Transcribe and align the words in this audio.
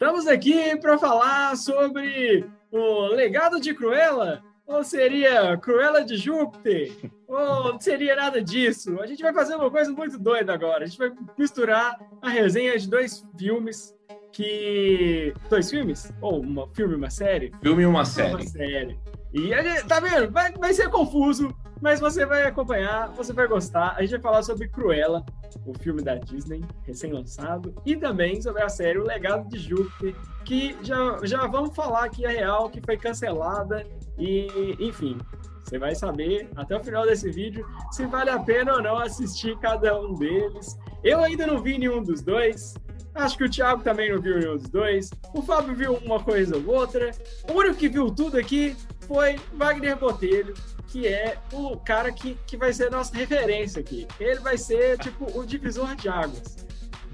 Estamos 0.00 0.28
aqui 0.28 0.76
para 0.76 0.96
falar 0.96 1.56
sobre 1.56 2.48
o 2.70 3.08
legado 3.08 3.60
de 3.60 3.74
Cruella, 3.74 4.40
ou 4.64 4.84
seria 4.84 5.56
Cruella 5.56 6.04
de 6.04 6.16
Júpiter, 6.16 6.92
ou 7.26 7.72
não 7.72 7.80
seria 7.80 8.14
nada 8.14 8.40
disso. 8.40 9.00
A 9.00 9.08
gente 9.08 9.24
vai 9.24 9.34
fazer 9.34 9.56
uma 9.56 9.68
coisa 9.68 9.90
muito 9.90 10.16
doida 10.16 10.54
agora. 10.54 10.84
A 10.84 10.86
gente 10.86 10.98
vai 10.98 11.10
misturar 11.36 11.98
a 12.22 12.28
resenha 12.28 12.78
de 12.78 12.88
dois 12.88 13.26
filmes 13.36 13.92
que. 14.30 15.34
Dois 15.50 15.68
filmes? 15.68 16.12
Ou 16.20 16.44
um 16.44 16.68
filme 16.72 16.94
e 16.94 16.96
uma 16.96 17.10
série? 17.10 17.52
Filme 17.60 17.82
e 17.82 17.86
uma 17.86 18.04
série. 18.04 18.34
Uma 18.34 18.46
série. 18.46 18.96
E 19.32 19.50
tá 19.86 20.00
vendo? 20.00 20.30
Vai, 20.30 20.52
vai 20.52 20.72
ser 20.72 20.88
confuso, 20.88 21.54
mas 21.80 22.00
você 22.00 22.24
vai 22.24 22.44
acompanhar, 22.44 23.08
você 23.10 23.32
vai 23.32 23.46
gostar. 23.46 23.94
A 23.96 24.00
gente 24.00 24.12
vai 24.12 24.20
falar 24.20 24.42
sobre 24.42 24.68
Cruella, 24.68 25.24
o 25.66 25.74
filme 25.78 26.02
da 26.02 26.14
Disney, 26.14 26.64
recém-lançado, 26.84 27.74
e 27.84 27.96
também 27.96 28.40
sobre 28.40 28.62
a 28.62 28.68
série 28.68 28.98
O 28.98 29.04
Legado 29.04 29.48
de 29.48 29.58
Júpiter, 29.58 30.14
que 30.44 30.76
já, 30.82 31.18
já 31.24 31.46
vamos 31.46 31.74
falar 31.74 32.04
aqui 32.04 32.24
a 32.24 32.30
real, 32.30 32.70
que 32.70 32.80
foi 32.80 32.96
cancelada, 32.96 33.86
e 34.18 34.76
enfim, 34.80 35.18
você 35.62 35.78
vai 35.78 35.94
saber 35.94 36.48
até 36.56 36.74
o 36.74 36.82
final 36.82 37.04
desse 37.04 37.30
vídeo 37.30 37.66
se 37.92 38.06
vale 38.06 38.30
a 38.30 38.38
pena 38.38 38.72
ou 38.72 38.82
não 38.82 38.96
assistir 38.96 39.58
cada 39.58 40.00
um 40.00 40.14
deles. 40.14 40.78
Eu 41.04 41.20
ainda 41.20 41.46
não 41.46 41.60
vi 41.60 41.76
nenhum 41.76 42.02
dos 42.02 42.22
dois. 42.22 42.74
Acho 43.14 43.36
que 43.36 43.44
o 43.44 43.50
Thiago 43.50 43.82
também 43.82 44.10
não 44.10 44.20
viu 44.20 44.38
nenhum 44.38 44.56
dos 44.56 44.70
dois. 44.70 45.10
O 45.34 45.42
Fábio 45.42 45.74
viu 45.74 45.94
uma 45.96 46.20
coisa 46.20 46.56
ou 46.56 46.66
outra. 46.74 47.10
O 47.50 47.58
único 47.58 47.76
que 47.76 47.88
viu 47.88 48.10
tudo 48.10 48.38
aqui 48.38 48.74
foi 49.08 49.36
Wagner 49.54 49.96
Botelho, 49.96 50.54
que 50.86 51.08
é 51.08 51.38
o 51.52 51.76
cara 51.78 52.12
que, 52.12 52.36
que 52.46 52.56
vai 52.56 52.72
ser 52.72 52.90
nossa 52.90 53.16
referência 53.16 53.80
aqui. 53.80 54.06
Ele 54.20 54.38
vai 54.40 54.58
ser, 54.58 54.98
tipo, 54.98 55.26
o 55.36 55.44
divisor 55.46 55.96
de 55.96 56.08
águas. 56.08 56.66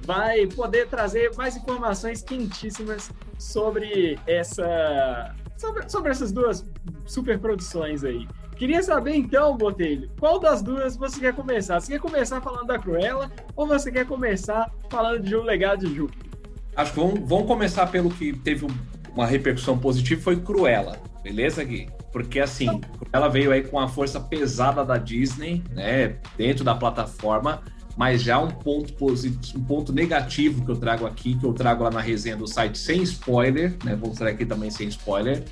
Vai 0.04 0.46
poder 0.48 0.88
trazer 0.88 1.34
mais 1.36 1.56
informações 1.56 2.20
quentíssimas 2.20 3.10
sobre 3.38 4.18
essa. 4.26 5.34
sobre, 5.56 5.88
sobre 5.88 6.10
essas 6.10 6.32
duas 6.32 6.66
superproduções 7.06 8.02
aí. 8.02 8.26
Queria 8.56 8.82
saber 8.82 9.14
então, 9.14 9.56
Botelho, 9.56 10.10
qual 10.18 10.38
das 10.38 10.62
duas 10.62 10.96
você 10.96 11.20
quer 11.20 11.34
começar? 11.34 11.80
Você 11.80 11.92
quer 11.92 12.00
começar 12.00 12.40
falando 12.40 12.66
da 12.66 12.78
Cruella 12.78 13.30
ou 13.56 13.66
você 13.66 13.90
quer 13.90 14.06
começar 14.06 14.70
falando 14.90 15.22
de 15.22 15.34
um 15.34 15.42
legado 15.42 15.86
de 15.86 15.94
Júpiter? 15.94 16.30
Acho 16.76 16.92
que 16.92 17.00
vamos, 17.00 17.20
vamos 17.28 17.46
começar 17.46 17.86
pelo 17.86 18.10
que 18.10 18.32
teve 18.32 18.66
uma 19.12 19.26
repercussão 19.26 19.78
positiva, 19.78 20.20
foi 20.20 20.40
Cruella. 20.40 21.00
Beleza, 21.24 21.64
Gui? 21.64 21.88
Porque 22.12 22.38
assim, 22.38 22.82
ela 23.10 23.28
veio 23.28 23.50
aí 23.50 23.62
com 23.62 23.80
a 23.80 23.88
força 23.88 24.20
pesada 24.20 24.84
da 24.84 24.98
Disney, 24.98 25.64
né, 25.70 26.16
dentro 26.36 26.62
da 26.62 26.74
plataforma, 26.74 27.62
mas 27.96 28.22
já 28.22 28.38
um 28.38 28.50
ponto 28.50 28.92
positivo, 28.92 29.58
um 29.58 29.64
ponto 29.64 29.90
negativo 29.90 30.62
que 30.62 30.70
eu 30.70 30.76
trago 30.76 31.06
aqui, 31.06 31.34
que 31.34 31.46
eu 31.46 31.54
trago 31.54 31.82
lá 31.82 31.90
na 31.90 32.00
resenha 32.02 32.36
do 32.36 32.46
site 32.46 32.76
sem 32.76 33.02
spoiler, 33.02 33.74
né? 33.82 33.96
Vou 33.96 34.10
mostrar 34.10 34.28
aqui 34.28 34.44
também 34.44 34.70
sem 34.70 34.86
spoiler, 34.88 35.42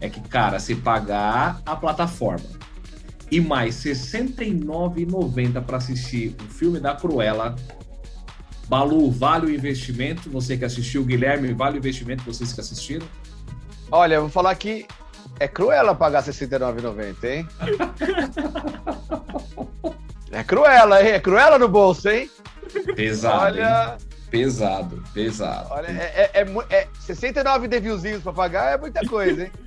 é 0.00 0.10
que, 0.10 0.20
cara, 0.20 0.58
se 0.58 0.74
pagar 0.74 1.62
a 1.64 1.74
plataforma 1.74 2.44
e 3.30 3.40
mais 3.40 3.82
R$ 3.84 3.92
69,90 3.92 5.64
para 5.64 5.78
assistir 5.78 6.36
o 6.44 6.52
filme 6.52 6.78
da 6.78 6.94
Cruella, 6.94 7.56
Balu, 8.68 9.10
vale 9.10 9.46
o 9.46 9.54
investimento? 9.54 10.28
Você 10.28 10.58
que 10.58 10.64
assistiu, 10.64 11.04
Guilherme, 11.04 11.54
vale 11.54 11.76
o 11.76 11.78
investimento 11.78 12.22
vocês 12.24 12.52
que 12.52 12.60
assistiram? 12.60 13.06
Olha, 13.90 14.16
eu 14.16 14.22
vou 14.22 14.30
falar 14.30 14.54
que 14.56 14.86
é 15.42 15.48
cruela 15.48 15.94
pagar 15.94 16.22
R$ 16.22 16.30
69,90, 16.30 17.24
hein? 17.24 17.48
é 20.30 20.44
cruela, 20.44 21.02
hein? 21.02 21.08
É 21.10 21.20
cruela 21.20 21.58
no 21.58 21.68
bolso, 21.68 22.08
hein? 22.08 22.30
Pesado. 22.94 23.44
Olha. 23.44 23.96
Hein? 24.00 24.06
Pesado, 24.30 25.02
pesado. 25.12 25.68
Olha, 25.70 25.88
é, 25.88 26.30
é, 26.32 26.42
é, 26.42 26.76
é 26.76 26.88
69 27.00 27.68
devilzinhos 27.68 28.22
para 28.22 28.32
pagar 28.32 28.72
é 28.72 28.78
muita 28.78 29.06
coisa, 29.06 29.44
hein? 29.44 29.52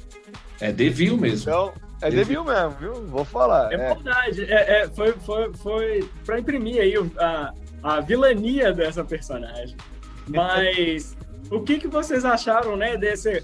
É 0.62 0.72
devil 0.72 1.18
mesmo. 1.18 1.52
Então, 1.52 1.74
é 2.02 2.10
devil, 2.10 2.46
mesmo, 2.46 2.70
viu? 2.80 2.94
Vou 3.08 3.26
falar. 3.26 3.74
É, 3.74 3.76
é. 3.76 3.94
verdade. 3.94 4.44
É, 4.46 4.82
é, 4.84 4.88
foi 4.88 5.12
foi, 5.20 5.54
foi 5.54 6.10
para 6.26 6.40
imprimir 6.40 6.80
aí 6.80 6.94
a, 7.20 7.54
a 7.84 8.00
vilania 8.00 8.72
dessa 8.72 9.04
personagem. 9.04 9.76
Mas 10.28 11.18
o 11.52 11.62
que, 11.62 11.80
que 11.80 11.88
vocês 11.88 12.26
acharam, 12.26 12.76
né, 12.76 12.98
desse 12.98 13.44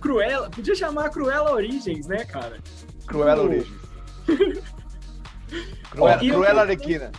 Cruella? 0.00 0.50
Podia 0.50 0.74
chamar 0.74 1.10
Cruella 1.10 1.52
Origens, 1.52 2.06
né, 2.06 2.24
cara? 2.24 2.58
Cruella 3.06 3.42
tipo... 3.42 3.54
Origens. 3.54 4.62
Cruella, 5.90 6.18
Cruella 6.18 6.60
Arlequina. 6.62 7.12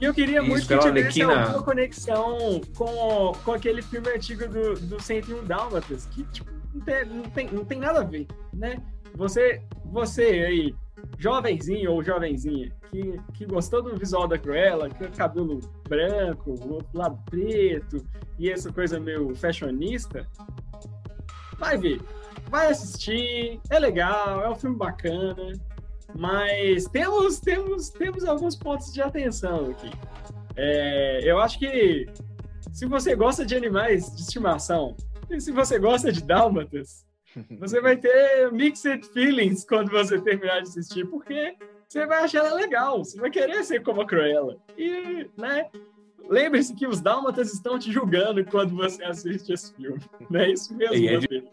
E 0.00 0.04
eu 0.04 0.12
queria 0.12 0.40
Isso, 0.40 0.50
muito 0.50 0.66
que 0.66 0.78
tivesse 0.78 1.22
alguma 1.22 1.62
conexão 1.62 2.60
com, 2.76 3.32
com 3.44 3.52
aquele 3.52 3.80
filme 3.80 4.08
antigo 4.10 4.46
do, 4.48 4.74
do 4.74 5.00
101 5.00 5.44
Dálmatas, 5.44 6.06
que 6.06 6.24
tipo, 6.24 6.50
não, 6.74 6.80
tem, 6.82 7.04
não, 7.06 7.22
tem, 7.22 7.48
não 7.50 7.64
tem 7.64 7.78
nada 7.78 8.00
a 8.00 8.04
ver, 8.04 8.26
né? 8.52 8.82
Você, 9.14 9.62
você 9.86 10.22
aí, 10.22 10.74
jovenzinho 11.18 11.92
ou 11.92 12.02
jovenzinha, 12.02 12.72
que, 12.90 13.20
que 13.34 13.46
gostou 13.46 13.82
do 13.82 13.96
visual 13.96 14.26
da 14.26 14.38
Cruella, 14.38 14.88
que 14.88 15.04
é 15.04 15.08
cabelo 15.08 15.60
branco, 15.88 16.54
lado 16.92 17.18
preto 17.30 18.04
e 18.38 18.50
essa 18.50 18.72
coisa 18.72 18.98
meio 19.00 19.34
fashionista, 19.34 20.26
vai 21.58 21.76
ver. 21.76 22.00
Vai 22.50 22.68
assistir, 22.68 23.60
é 23.70 23.78
legal, 23.78 24.42
é 24.42 24.50
um 24.50 24.54
filme 24.54 24.76
bacana, 24.76 25.52
mas 26.14 26.86
temos, 26.86 27.40
temos, 27.40 27.90
temos 27.90 28.24
alguns 28.24 28.54
pontos 28.54 28.92
de 28.92 29.00
atenção 29.00 29.70
aqui. 29.70 29.90
É, 30.56 31.20
eu 31.24 31.38
acho 31.38 31.58
que 31.58 32.06
se 32.72 32.86
você 32.86 33.16
gosta 33.16 33.44
de 33.44 33.54
animais 33.56 34.14
de 34.14 34.22
estimação, 34.22 34.96
e 35.30 35.40
se 35.40 35.50
você 35.50 35.78
gosta 35.78 36.12
de 36.12 36.22
dálmatas, 36.22 37.04
você 37.58 37.80
vai 37.80 37.96
ter 37.96 38.50
mixed 38.52 39.06
feelings 39.12 39.64
quando 39.64 39.90
você 39.90 40.20
terminar 40.20 40.62
de 40.62 40.68
assistir, 40.68 41.06
porque 41.06 41.56
você 41.88 42.06
vai 42.06 42.24
achar 42.24 42.44
ela 42.44 42.54
legal, 42.54 43.04
você 43.04 43.18
vai 43.20 43.30
querer 43.30 43.64
ser 43.64 43.82
como 43.82 44.00
a 44.00 44.06
Cruella. 44.06 44.56
E, 44.76 45.28
né, 45.36 45.66
lembre-se 46.28 46.74
que 46.74 46.86
os 46.86 47.00
dálmatas 47.00 47.52
estão 47.52 47.78
te 47.78 47.92
julgando 47.92 48.44
quando 48.44 48.74
você 48.74 49.02
assiste 49.04 49.52
esse 49.52 49.74
filme. 49.74 50.00
Não 50.30 50.40
é 50.40 50.50
isso 50.50 50.74
mesmo, 50.74 50.96
e 50.96 51.08
é, 51.08 51.18
di... 51.18 51.44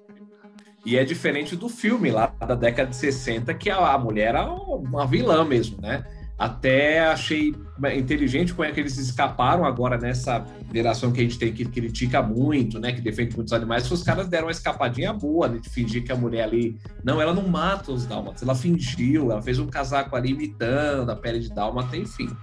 e 0.85 0.97
é 0.97 1.03
diferente 1.03 1.55
do 1.55 1.69
filme 1.69 2.11
lá 2.11 2.27
da 2.27 2.55
década 2.55 2.89
de 2.89 2.95
60, 2.95 3.53
que 3.53 3.69
a 3.69 3.97
mulher 3.97 4.29
era 4.29 4.51
uma 4.51 5.05
vilã 5.05 5.43
mesmo, 5.45 5.79
né? 5.81 6.03
Até 6.41 7.01
achei 7.01 7.53
inteligente 7.95 8.51
como 8.51 8.67
é 8.67 8.71
que 8.71 8.79
eles 8.79 8.97
escaparam 8.97 9.63
agora 9.63 9.95
nessa 9.95 10.43
geração 10.73 11.11
que 11.11 11.19
a 11.19 11.23
gente 11.23 11.37
tem 11.37 11.53
que 11.53 11.63
critica 11.65 12.19
muito, 12.19 12.79
né? 12.79 12.91
Que 12.91 12.99
defende 12.99 13.35
muitos 13.35 13.53
animais, 13.53 13.87
que 13.87 13.93
os 13.93 14.01
caras 14.01 14.27
deram 14.27 14.47
uma 14.47 14.51
escapadinha 14.51 15.13
boa 15.13 15.47
de 15.47 15.69
fingir 15.69 16.03
que 16.03 16.11
a 16.11 16.15
mulher 16.15 16.45
ali. 16.45 16.79
Não, 17.03 17.21
ela 17.21 17.31
não 17.31 17.47
mata 17.47 17.91
os 17.91 18.07
dálmatas, 18.07 18.41
ela 18.41 18.55
fingiu, 18.55 19.31
ela 19.31 19.39
fez 19.39 19.59
um 19.59 19.67
casaco 19.67 20.15
ali 20.15 20.31
imitando 20.31 21.11
a 21.11 21.15
pele 21.15 21.41
de 21.41 21.49
dálmata, 21.49 21.95
enfim. 21.95 22.35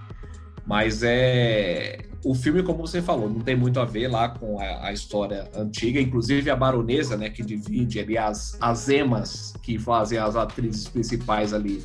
Mas 0.65 1.03
é. 1.03 1.97
O 2.23 2.33
filme, 2.33 2.63
como 2.63 2.87
você 2.87 3.01
falou, 3.01 3.29
não 3.29 3.41
tem 3.41 3.55
muito 3.55 3.81
a 3.81 3.85
ver 3.85 4.07
lá 4.07 4.29
com 4.29 4.61
a, 4.61 4.87
a 4.87 4.93
história 4.93 5.49
antiga, 5.53 5.99
inclusive 5.99 6.49
a 6.49 6.55
baronesa, 6.55 7.17
né, 7.17 7.29
que 7.29 7.43
divide 7.43 7.99
ali 7.99 8.17
as, 8.17 8.57
as 8.61 8.87
emas 8.87 9.53
que 9.61 9.77
fazem 9.77 10.17
as 10.17 10.37
atrizes 10.37 10.87
principais 10.87 11.53
ali 11.53 11.83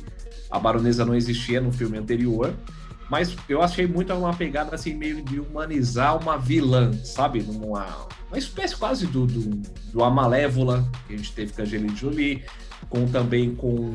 a 0.55 0.59
baronesa 0.59 1.05
não 1.05 1.13
existia 1.13 1.59
no 1.59 1.71
filme 1.71 1.97
anterior, 1.97 2.53
mas 3.09 3.35
eu 3.47 3.61
achei 3.61 3.85
muito 3.85 4.13
uma 4.13 4.33
pegada 4.33 4.73
assim, 4.73 4.93
meio 4.93 5.21
de 5.21 5.39
humanizar 5.39 6.17
uma 6.17 6.37
vilã, 6.37 6.91
sabe? 7.03 7.41
Uma, 7.41 8.07
uma 8.29 8.37
espécie 8.37 8.75
quase 8.75 9.05
do, 9.05 9.27
do, 9.27 9.49
do 9.91 10.03
A 10.03 10.09
Malévola, 10.09 10.89
que 11.07 11.13
a 11.13 11.17
gente 11.17 11.31
teve 11.33 11.53
com 11.53 11.61
a 11.61 11.65
Angelina 11.65 11.95
Jolie, 11.95 12.43
com 12.89 13.05
também 13.07 13.53
com 13.53 13.91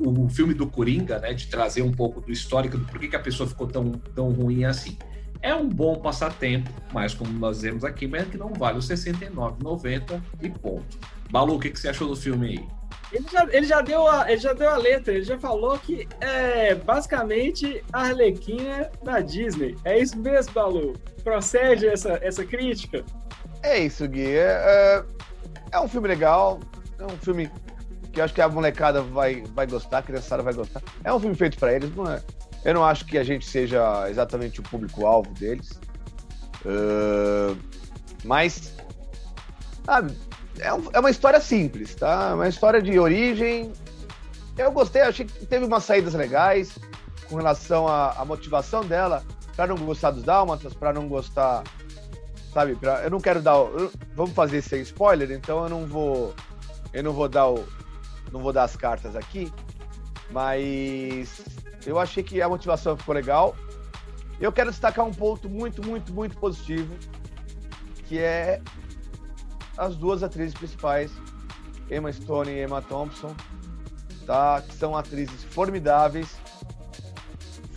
o 0.00 0.28
filme 0.28 0.54
do 0.54 0.66
Coringa, 0.66 1.18
né? 1.18 1.32
De 1.34 1.46
trazer 1.46 1.82
um 1.82 1.92
pouco 1.92 2.20
do 2.20 2.32
histórico 2.32 2.78
do 2.78 2.84
porquê 2.86 3.08
que 3.08 3.16
a 3.16 3.20
pessoa 3.20 3.48
ficou 3.48 3.66
tão, 3.66 3.92
tão 4.14 4.30
ruim 4.30 4.64
assim. 4.64 4.96
É 5.40 5.54
um 5.54 5.68
bom 5.68 5.96
passatempo, 5.96 6.70
mas 6.92 7.14
como 7.14 7.32
nós 7.32 7.62
vemos 7.62 7.84
aqui, 7.84 8.06
mas 8.06 8.28
que 8.28 8.38
não 8.38 8.52
vale 8.52 8.78
os 8.78 8.88
R$ 8.88 8.94
69,90 8.94 10.20
e 10.40 10.48
ponto. 10.48 10.98
Balu, 11.32 11.54
o 11.54 11.58
que, 11.58 11.70
que 11.70 11.80
você 11.80 11.88
achou 11.88 12.08
do 12.08 12.14
filme 12.14 12.46
aí? 12.46 12.68
Ele 13.10 13.26
já, 13.30 13.46
ele, 13.50 13.66
já 13.66 13.80
deu 13.80 14.06
a, 14.06 14.30
ele 14.30 14.40
já 14.40 14.52
deu 14.52 14.68
a 14.68 14.76
letra, 14.76 15.14
ele 15.14 15.24
já 15.24 15.38
falou 15.38 15.78
que 15.78 16.06
é 16.20 16.74
basicamente 16.74 17.82
a 17.90 18.02
Arlequina 18.02 18.90
da 19.02 19.20
Disney. 19.20 19.74
É 19.84 19.98
isso 19.98 20.18
mesmo, 20.18 20.52
Balu? 20.52 20.92
Procede 21.24 21.86
essa, 21.86 22.18
essa 22.22 22.44
crítica? 22.44 23.02
É 23.62 23.78
isso, 23.78 24.06
Gui. 24.06 24.36
É, 24.36 24.42
é, 24.42 25.04
é 25.72 25.80
um 25.80 25.88
filme 25.88 26.06
legal, 26.06 26.60
é 26.98 27.04
um 27.04 27.16
filme 27.16 27.50
que 28.12 28.20
eu 28.20 28.24
acho 28.24 28.34
que 28.34 28.42
a 28.42 28.48
molecada 28.48 29.00
vai, 29.00 29.42
vai 29.54 29.66
gostar, 29.66 29.98
a 29.98 30.02
criançada 30.02 30.42
vai 30.42 30.52
gostar. 30.52 30.82
É 31.02 31.12
um 31.12 31.18
filme 31.18 31.34
feito 31.34 31.58
para 31.58 31.72
eles, 31.72 31.94
não 31.96 32.12
é? 32.12 32.22
Eu 32.62 32.74
não 32.74 32.84
acho 32.84 33.06
que 33.06 33.16
a 33.16 33.24
gente 33.24 33.46
seja 33.46 34.08
exatamente 34.10 34.60
o 34.60 34.62
público-alvo 34.62 35.32
deles. 35.32 35.80
Uh, 36.64 37.56
mas, 38.24 38.74
sabe, 39.84 40.14
é, 40.58 40.72
um, 40.72 40.88
é 40.92 41.00
uma 41.00 41.10
história 41.10 41.40
simples, 41.40 41.94
tá? 41.94 42.34
Uma 42.34 42.48
história 42.48 42.80
de 42.80 42.98
origem. 42.98 43.72
Eu 44.56 44.70
gostei, 44.72 45.02
achei 45.02 45.26
que 45.26 45.46
teve 45.46 45.64
umas 45.64 45.84
saídas 45.84 46.14
legais 46.14 46.78
com 47.28 47.36
relação 47.36 47.88
à, 47.88 48.24
motivação 48.24 48.84
dela 48.84 49.24
para 49.56 49.66
não 49.66 49.76
gostar 49.76 50.10
dos 50.10 50.22
dálmatas, 50.22 50.74
para 50.74 50.92
não 50.92 51.08
gostar 51.08 51.64
sabe? 52.52 52.76
Pra, 52.76 53.02
eu 53.02 53.10
não 53.10 53.20
quero 53.20 53.40
dar. 53.40 53.58
O, 53.58 53.90
vamos 54.14 54.32
fazer 54.32 54.62
sem 54.62 54.82
spoiler, 54.82 55.30
então 55.30 55.62
eu 55.64 55.68
não 55.68 55.86
vou. 55.86 56.34
Eu 56.92 57.02
não 57.02 57.12
vou 57.12 57.28
dar 57.28 57.48
o. 57.48 57.64
Não 58.30 58.40
vou 58.40 58.52
dar 58.52 58.64
as 58.64 58.76
cartas 58.76 59.16
aqui. 59.16 59.52
Mas 60.30 61.42
eu 61.86 61.98
achei 61.98 62.22
que 62.22 62.40
a 62.40 62.48
motivação 62.48 62.96
ficou 62.96 63.14
legal. 63.14 63.56
Eu 64.40 64.52
quero 64.52 64.70
destacar 64.70 65.04
um 65.04 65.12
ponto 65.12 65.48
muito, 65.48 65.86
muito, 65.86 66.12
muito 66.12 66.36
positivo, 66.36 66.94
que 68.06 68.18
é 68.18 68.60
as 69.76 69.96
duas 69.96 70.22
atrizes 70.22 70.54
principais, 70.54 71.10
Emma 71.90 72.12
Stone 72.12 72.50
e 72.50 72.62
Emma 72.62 72.82
Thompson, 72.82 73.34
tá? 74.26 74.62
que 74.66 74.74
são 74.74 74.96
atrizes 74.96 75.44
formidáveis, 75.44 76.36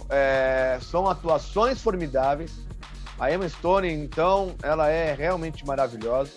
é, 0.09 0.77
são 0.81 1.07
atuações 1.07 1.81
formidáveis. 1.81 2.63
A 3.17 3.31
Emma 3.31 3.47
Stone, 3.47 3.91
então, 3.91 4.55
ela 4.61 4.89
é 4.89 5.13
realmente 5.13 5.65
maravilhosa. 5.65 6.31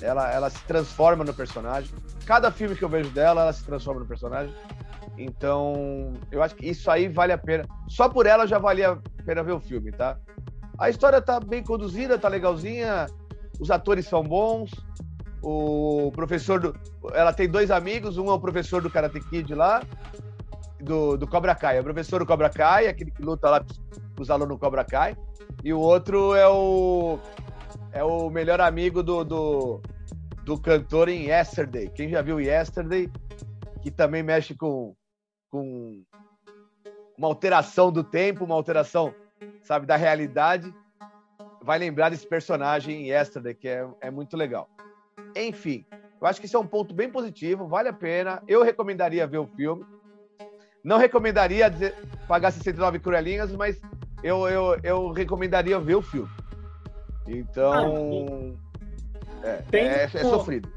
Ela, 0.00 0.30
ela 0.32 0.50
se 0.50 0.62
transforma 0.64 1.24
no 1.24 1.34
personagem. 1.34 1.90
Cada 2.26 2.50
filme 2.50 2.76
que 2.76 2.82
eu 2.82 2.88
vejo 2.88 3.10
dela, 3.10 3.42
ela 3.42 3.52
se 3.52 3.64
transforma 3.64 4.00
no 4.00 4.06
personagem. 4.06 4.54
Então, 5.18 6.14
eu 6.30 6.42
acho 6.42 6.54
que 6.54 6.66
isso 6.66 6.90
aí 6.90 7.08
vale 7.08 7.32
a 7.32 7.38
pena. 7.38 7.66
Só 7.88 8.08
por 8.08 8.26
ela 8.26 8.46
já 8.46 8.58
valia 8.58 8.92
a 8.92 9.22
pena 9.24 9.42
ver 9.42 9.52
o 9.52 9.60
filme, 9.60 9.90
tá? 9.90 10.18
A 10.78 10.88
história 10.88 11.20
tá 11.20 11.40
bem 11.40 11.62
conduzida, 11.62 12.18
tá 12.18 12.28
legalzinha. 12.28 13.06
Os 13.60 13.70
atores 13.70 14.06
são 14.06 14.22
bons. 14.22 14.70
O 15.42 16.10
professor 16.12 16.60
do... 16.60 16.74
Ela 17.12 17.32
tem 17.32 17.48
dois 17.48 17.70
amigos, 17.70 18.18
um 18.18 18.28
é 18.28 18.32
o 18.32 18.40
professor 18.40 18.82
do 18.82 18.90
Karate 18.90 19.20
Kid 19.20 19.54
lá, 19.54 19.82
do, 20.80 21.16
do 21.16 21.26
Cobra 21.26 21.54
Kai. 21.54 21.76
É 21.76 21.80
o 21.80 21.84
professor 21.84 22.18
do 22.18 22.26
Cobra 22.26 22.48
Kai, 22.50 22.88
aquele 22.88 23.10
que 23.10 23.22
luta 23.22 23.48
lá 23.48 23.60
com 23.60 24.22
os 24.22 24.30
alunos 24.30 24.56
do 24.56 24.60
Cobra 24.60 24.84
Kai. 24.84 25.16
E 25.62 25.72
o 25.72 25.78
outro 25.78 26.34
é 26.34 26.48
o 26.48 27.18
é 27.92 28.04
o 28.04 28.30
melhor 28.30 28.60
amigo 28.60 29.02
do, 29.02 29.24
do, 29.24 29.80
do 30.44 30.58
cantor 30.58 31.08
em 31.08 31.26
Yesterday. 31.26 31.88
Quem 31.88 32.08
já 32.08 32.22
viu 32.22 32.40
Yesterday, 32.40 33.10
que 33.82 33.90
também 33.90 34.22
mexe 34.22 34.54
com, 34.54 34.94
com 35.50 36.02
uma 37.18 37.28
alteração 37.28 37.90
do 37.90 38.04
tempo, 38.04 38.44
uma 38.44 38.54
alteração, 38.54 39.14
sabe, 39.62 39.86
da 39.86 39.96
realidade, 39.96 40.72
vai 41.62 41.78
lembrar 41.78 42.10
desse 42.10 42.26
personagem 42.26 43.02
em 43.02 43.10
Yesterday, 43.10 43.54
que 43.54 43.68
é, 43.68 43.86
é 44.00 44.10
muito 44.10 44.36
legal. 44.36 44.68
Enfim, 45.36 45.84
eu 46.20 46.26
acho 46.26 46.40
que 46.40 46.46
isso 46.46 46.56
é 46.56 46.60
um 46.60 46.66
ponto 46.66 46.94
bem 46.94 47.10
positivo, 47.10 47.66
vale 47.66 47.88
a 47.88 47.92
pena. 47.92 48.42
Eu 48.46 48.62
recomendaria 48.62 49.26
ver 49.26 49.38
o 49.38 49.46
filme. 49.46 49.84
Não 50.82 50.98
recomendaria 50.98 51.70
dizer, 51.70 51.94
pagar 52.26 52.50
69 52.50 52.98
cruelinhas, 53.00 53.52
mas 53.52 53.80
eu, 54.22 54.48
eu, 54.48 54.78
eu 54.82 55.10
recomendaria 55.12 55.78
ver 55.78 55.96
o 55.96 56.02
filme. 56.02 56.30
Então. 57.26 58.56
Ah, 59.42 59.46
é, 59.46 59.56
tem, 59.70 59.84
é, 59.86 60.04
é 60.04 60.08
sofrido. 60.08 60.70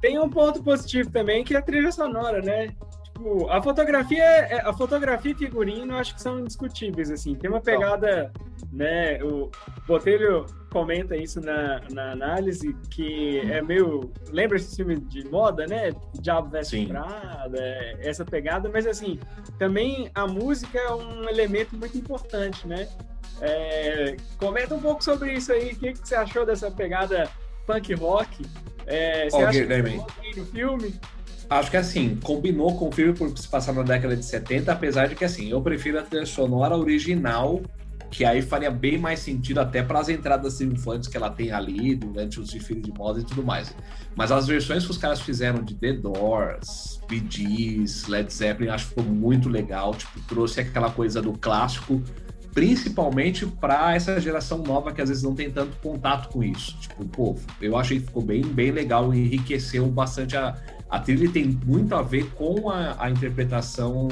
Tem 0.00 0.18
um 0.18 0.28
ponto 0.28 0.62
positivo 0.62 1.10
também, 1.10 1.44
que 1.44 1.54
é 1.54 1.58
a 1.58 1.62
trilha 1.62 1.90
sonora, 1.90 2.40
né? 2.42 2.74
Tipo, 3.14 3.48
a 3.48 3.62
fotografia, 3.62 4.24
é, 4.24 4.60
a 4.60 4.72
fotografia 4.72 5.32
e 5.32 5.34
figurino 5.34 5.94
eu 5.94 5.98
acho 5.98 6.14
que 6.14 6.20
são 6.20 6.40
indiscutíveis, 6.40 7.10
assim. 7.10 7.34
Tem 7.36 7.48
uma 7.48 7.60
pegada, 7.60 8.32
né? 8.72 9.22
O 9.22 9.50
Botelho 9.86 10.44
comenta 10.70 11.16
isso 11.16 11.40
na, 11.40 11.80
na 11.92 12.10
análise, 12.10 12.74
que 12.90 13.38
é 13.50 13.62
meio. 13.62 14.12
Lembra 14.30 14.56
esse 14.56 14.74
filme 14.74 14.96
de 14.96 15.24
moda, 15.28 15.64
né? 15.66 15.92
Diabo 16.20 16.50
Veste 16.50 16.86
Prada, 16.86 17.58
essa 18.00 18.24
pegada, 18.24 18.68
mas 18.68 18.84
assim, 18.84 19.18
também 19.58 20.10
a 20.14 20.26
música 20.26 20.78
é 20.78 20.92
um 20.92 21.28
elemento 21.28 21.76
muito 21.76 21.96
importante, 21.96 22.66
né? 22.66 22.88
É, 23.40 24.16
comenta 24.38 24.74
um 24.74 24.80
pouco 24.80 25.02
sobre 25.02 25.32
isso 25.32 25.52
aí, 25.52 25.72
o 25.72 25.76
que, 25.76 25.92
que 25.92 26.08
você 26.08 26.16
achou 26.16 26.44
dessa 26.44 26.70
pegada 26.70 27.28
punk 27.66 27.94
rock? 27.94 28.44
É, 28.86 29.30
você 29.30 29.36
okay, 29.36 29.46
acha 29.46 29.66
que 30.20 30.40
no 30.40 30.46
filme? 30.46 31.00
Acho 31.48 31.70
que 31.70 31.76
assim, 31.76 32.18
combinou 32.22 32.76
com 32.76 32.88
o 32.88 32.92
filme 32.92 33.12
por 33.12 33.36
se 33.36 33.46
passar 33.46 33.72
na 33.72 33.82
década 33.82 34.16
de 34.16 34.24
70, 34.24 34.72
apesar 34.72 35.08
de 35.08 35.14
que 35.14 35.24
assim, 35.24 35.50
eu 35.50 35.60
prefiro 35.60 35.98
a 35.98 36.02
trilha 36.02 36.26
sonora 36.26 36.76
original 36.76 37.60
que 38.14 38.24
aí 38.24 38.40
faria 38.40 38.70
bem 38.70 38.96
mais 38.96 39.18
sentido 39.18 39.58
até 39.58 39.82
para 39.82 39.98
as 39.98 40.08
entradas 40.08 40.56
triunfantes 40.56 41.08
que 41.08 41.16
ela 41.16 41.30
tem 41.30 41.50
ali 41.50 41.96
durante 41.96 42.38
os 42.38 42.50
desfiles 42.50 42.84
de 42.84 42.92
moda 42.92 43.18
e 43.18 43.24
tudo 43.24 43.42
mais. 43.42 43.74
Mas 44.14 44.30
as 44.30 44.46
versões 44.46 44.84
que 44.84 44.90
os 44.92 44.96
caras 44.96 45.20
fizeram 45.20 45.60
de 45.64 45.74
The 45.74 45.94
Doors, 45.94 47.00
Bee 47.08 47.26
Gees, 47.28 48.06
Led 48.06 48.32
Zeppelin, 48.32 48.70
acho 48.70 48.84
que 48.84 48.90
ficou 48.90 49.04
muito 49.04 49.48
legal, 49.48 49.96
tipo, 49.96 50.20
trouxe 50.28 50.60
aquela 50.60 50.90
coisa 50.90 51.20
do 51.20 51.32
clássico, 51.32 52.00
principalmente 52.52 53.44
para 53.46 53.96
essa 53.96 54.20
geração 54.20 54.58
nova 54.58 54.92
que 54.92 55.02
às 55.02 55.08
vezes 55.08 55.24
não 55.24 55.34
tem 55.34 55.50
tanto 55.50 55.76
contato 55.78 56.28
com 56.28 56.44
isso. 56.44 56.78
Tipo, 56.78 57.04
pô, 57.06 57.36
eu 57.60 57.76
achei 57.76 57.98
que 57.98 58.06
ficou 58.06 58.22
bem, 58.22 58.42
bem 58.42 58.70
legal 58.70 59.12
enriqueceu 59.12 59.88
bastante 59.88 60.36
a, 60.36 60.56
a 60.88 60.98
trilha 61.00 61.30
tem 61.30 61.58
muito 61.64 61.94
a 61.94 62.02
ver 62.02 62.30
com 62.32 62.70
a, 62.70 62.96
a 62.98 63.10
interpretação 63.10 64.08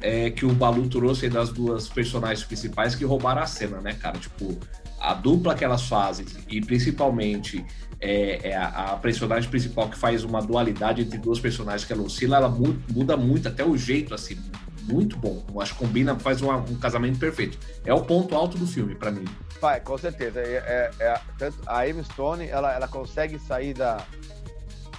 é, 0.00 0.30
que 0.30 0.44
o 0.44 0.52
Balu 0.52 0.88
trouxe 0.88 1.28
das 1.28 1.50
duas 1.50 1.88
personagens 1.88 2.44
principais 2.44 2.94
que 2.94 3.04
roubaram 3.04 3.42
a 3.42 3.46
cena, 3.46 3.80
né, 3.80 3.94
cara? 3.94 4.18
Tipo, 4.18 4.56
a 5.00 5.14
dupla 5.14 5.54
que 5.54 5.64
elas 5.64 5.82
fazem, 5.82 6.26
e 6.48 6.60
principalmente 6.60 7.64
é, 8.00 8.50
é 8.50 8.56
a, 8.56 8.92
a, 8.92 8.96
personagem 8.96 9.48
principal 9.48 9.88
que 9.88 9.96
faz 9.96 10.24
uma 10.24 10.40
dualidade 10.40 11.02
entre 11.02 11.18
duas 11.18 11.38
personagens 11.38 11.84
que 11.84 11.92
ela 11.92 12.02
oscila, 12.02 12.36
ela 12.36 12.48
muda, 12.48 12.78
muda 12.92 13.16
muito, 13.16 13.48
até 13.48 13.64
o 13.64 13.76
jeito, 13.76 14.14
assim, 14.14 14.36
muito 14.82 15.16
bom. 15.16 15.44
Acho 15.60 15.74
que 15.74 15.80
combina, 15.80 16.18
faz 16.18 16.40
um 16.42 16.76
casamento 16.78 17.18
perfeito. 17.18 17.58
É 17.84 17.92
o 17.92 18.02
ponto 18.02 18.34
alto 18.34 18.56
do 18.56 18.66
filme, 18.66 18.94
para 18.94 19.10
mim. 19.10 19.24
Vai, 19.60 19.80
com 19.80 19.96
certeza. 19.98 20.40
É, 20.40 20.92
é, 21.00 21.04
é, 21.04 21.52
a 21.66 21.88
Emma 21.88 22.02
Stone, 22.04 22.46
ela, 22.46 22.72
ela 22.72 22.86
consegue 22.86 23.38
sair 23.38 23.74
da, 23.74 24.04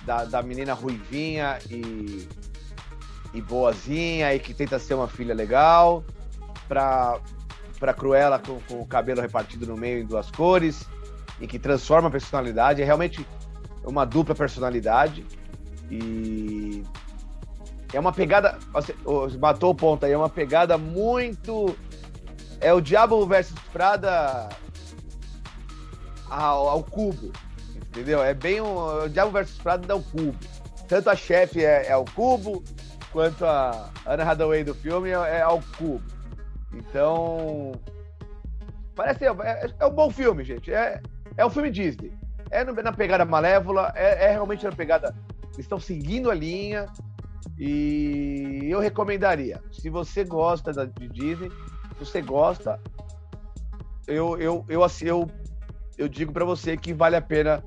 da, 0.07 0.25
da 0.25 0.41
menina 0.41 0.73
ruivinha 0.73 1.59
e 1.69 2.27
e 3.33 3.41
boazinha 3.41 4.33
e 4.33 4.39
que 4.39 4.53
tenta 4.53 4.79
ser 4.79 4.93
uma 4.93 5.07
filha 5.07 5.33
legal, 5.33 6.03
pra, 6.67 7.19
pra 7.79 7.93
Cruella 7.93 8.39
com, 8.39 8.59
com 8.61 8.81
o 8.81 8.85
cabelo 8.85 9.21
repartido 9.21 9.67
no 9.67 9.77
meio 9.77 10.01
em 10.01 10.05
duas 10.05 10.31
cores 10.31 10.87
e 11.39 11.45
que 11.45 11.59
transforma 11.59 12.07
a 12.07 12.11
personalidade. 12.11 12.81
É 12.81 12.85
realmente 12.85 13.25
uma 13.83 14.05
dupla 14.05 14.33
personalidade 14.33 15.25
e 15.89 16.83
é 17.93 17.99
uma 17.99 18.11
pegada. 18.11 18.57
Você, 18.73 18.95
matou 19.39 19.71
o 19.71 19.75
ponto 19.75 20.05
aí, 20.05 20.11
é 20.11 20.17
uma 20.17 20.29
pegada 20.29 20.77
muito. 20.77 21.75
É 22.59 22.73
o 22.73 22.81
Diabo 22.81 23.25
versus 23.27 23.57
Prada 23.71 24.49
ao, 26.27 26.69
ao 26.69 26.83
cubo, 26.83 27.31
entendeu? 27.89 28.23
É 28.23 28.33
bem 28.33 28.61
o, 28.61 29.03
o 29.05 29.09
Diabo 29.09 29.31
versus 29.31 29.57
Prada 29.57 29.91
é 29.91 29.95
o 29.95 30.01
cubo. 30.01 30.35
Tanto 30.87 31.09
a 31.09 31.15
chefe 31.15 31.63
é, 31.65 31.87
é 31.87 31.95
o 31.97 32.05
cubo, 32.05 32.63
quanto 33.11 33.45
a 33.45 33.89
Anna 34.05 34.23
Hathaway 34.23 34.63
do 34.63 34.73
filme 34.73 35.09
é, 35.09 35.13
é 35.13 35.41
ao 35.41 35.61
cubo. 35.77 36.03
Então, 36.73 37.73
parece 38.95 39.25
é, 39.25 39.73
é, 39.79 39.85
um 39.85 39.91
bom 39.91 40.09
filme, 40.09 40.43
gente. 40.43 40.71
É, 40.73 41.01
é 41.35 41.45
um 41.45 41.49
filme 41.49 41.69
Disney. 41.69 42.13
É 42.49 42.63
na 42.63 42.93
pegada 42.93 43.25
malévola, 43.25 43.91
é, 43.95 44.25
é 44.25 44.31
realmente 44.31 44.63
na 44.63 44.71
pegada. 44.71 45.13
Eles 45.43 45.59
estão 45.59 45.79
seguindo 45.79 46.31
a 46.31 46.35
linha 46.35 46.87
e 47.57 48.67
eu 48.69 48.79
recomendaria. 48.79 49.61
Se 49.71 49.89
você 49.89 50.23
gosta 50.23 50.71
da, 50.71 50.85
de 50.85 51.07
Disney, 51.09 51.49
se 51.49 52.05
você 52.05 52.21
gosta, 52.21 52.79
eu, 54.07 54.37
eu, 54.39 54.65
eu, 54.69 54.85
eu, 55.01 55.31
eu 55.97 56.07
digo 56.07 56.31
para 56.31 56.45
você 56.45 56.77
que 56.77 56.93
vale 56.93 57.15
a 57.15 57.21
pena 57.21 57.63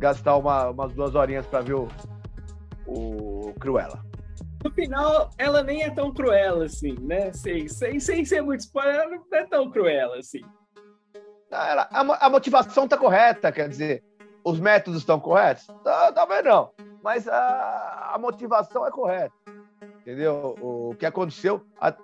gastar 0.00 0.36
uma, 0.36 0.70
umas 0.70 0.92
duas 0.92 1.14
horinhas 1.14 1.46
para 1.46 1.60
ver 1.60 1.74
o, 1.74 1.86
o 2.86 3.54
Cruella 3.60 4.10
no 4.62 4.70
final, 4.70 5.30
ela 5.38 5.62
nem 5.62 5.82
é 5.82 5.90
tão 5.90 6.12
cruel 6.12 6.62
assim, 6.62 6.94
né? 7.00 7.32
Sem, 7.32 7.66
sem, 7.66 7.98
sem 7.98 8.24
ser 8.24 8.42
muito 8.42 8.60
spoiler, 8.60 8.94
ela 8.94 9.10
não 9.10 9.24
é 9.32 9.46
tão 9.46 9.70
cruel 9.70 10.12
assim. 10.14 10.42
Ela, 11.50 11.88
a, 11.90 12.26
a, 12.26 12.30
motivação 12.30 12.86
tá 12.86 12.96
correta, 12.96 13.50
quer 13.50 13.68
dizer, 13.68 14.04
os 14.44 14.60
métodos 14.60 15.00
estão 15.00 15.18
corretos? 15.18 15.66
Tá, 15.82 16.12
talvez 16.12 16.44
não, 16.44 16.70
mas 17.02 17.26
a, 17.26 18.12
a 18.14 18.18
motivação 18.18 18.86
é 18.86 18.90
correta, 18.90 19.34
entendeu? 20.00 20.54
O, 20.60 20.90
o 20.90 20.94
que 20.94 21.06
aconteceu. 21.06 21.64
A... 21.80 21.94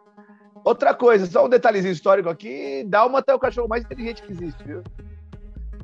Outra 0.64 0.94
coisa, 0.94 1.26
só 1.26 1.44
um 1.44 1.50
detalhezinho 1.50 1.92
histórico 1.92 2.28
aqui: 2.28 2.84
Dálmata 2.88 3.32
é 3.32 3.34
o 3.34 3.38
cachorro 3.38 3.68
mais 3.68 3.84
inteligente 3.84 4.22
que 4.22 4.32
existe, 4.32 4.64
viu? 4.64 4.82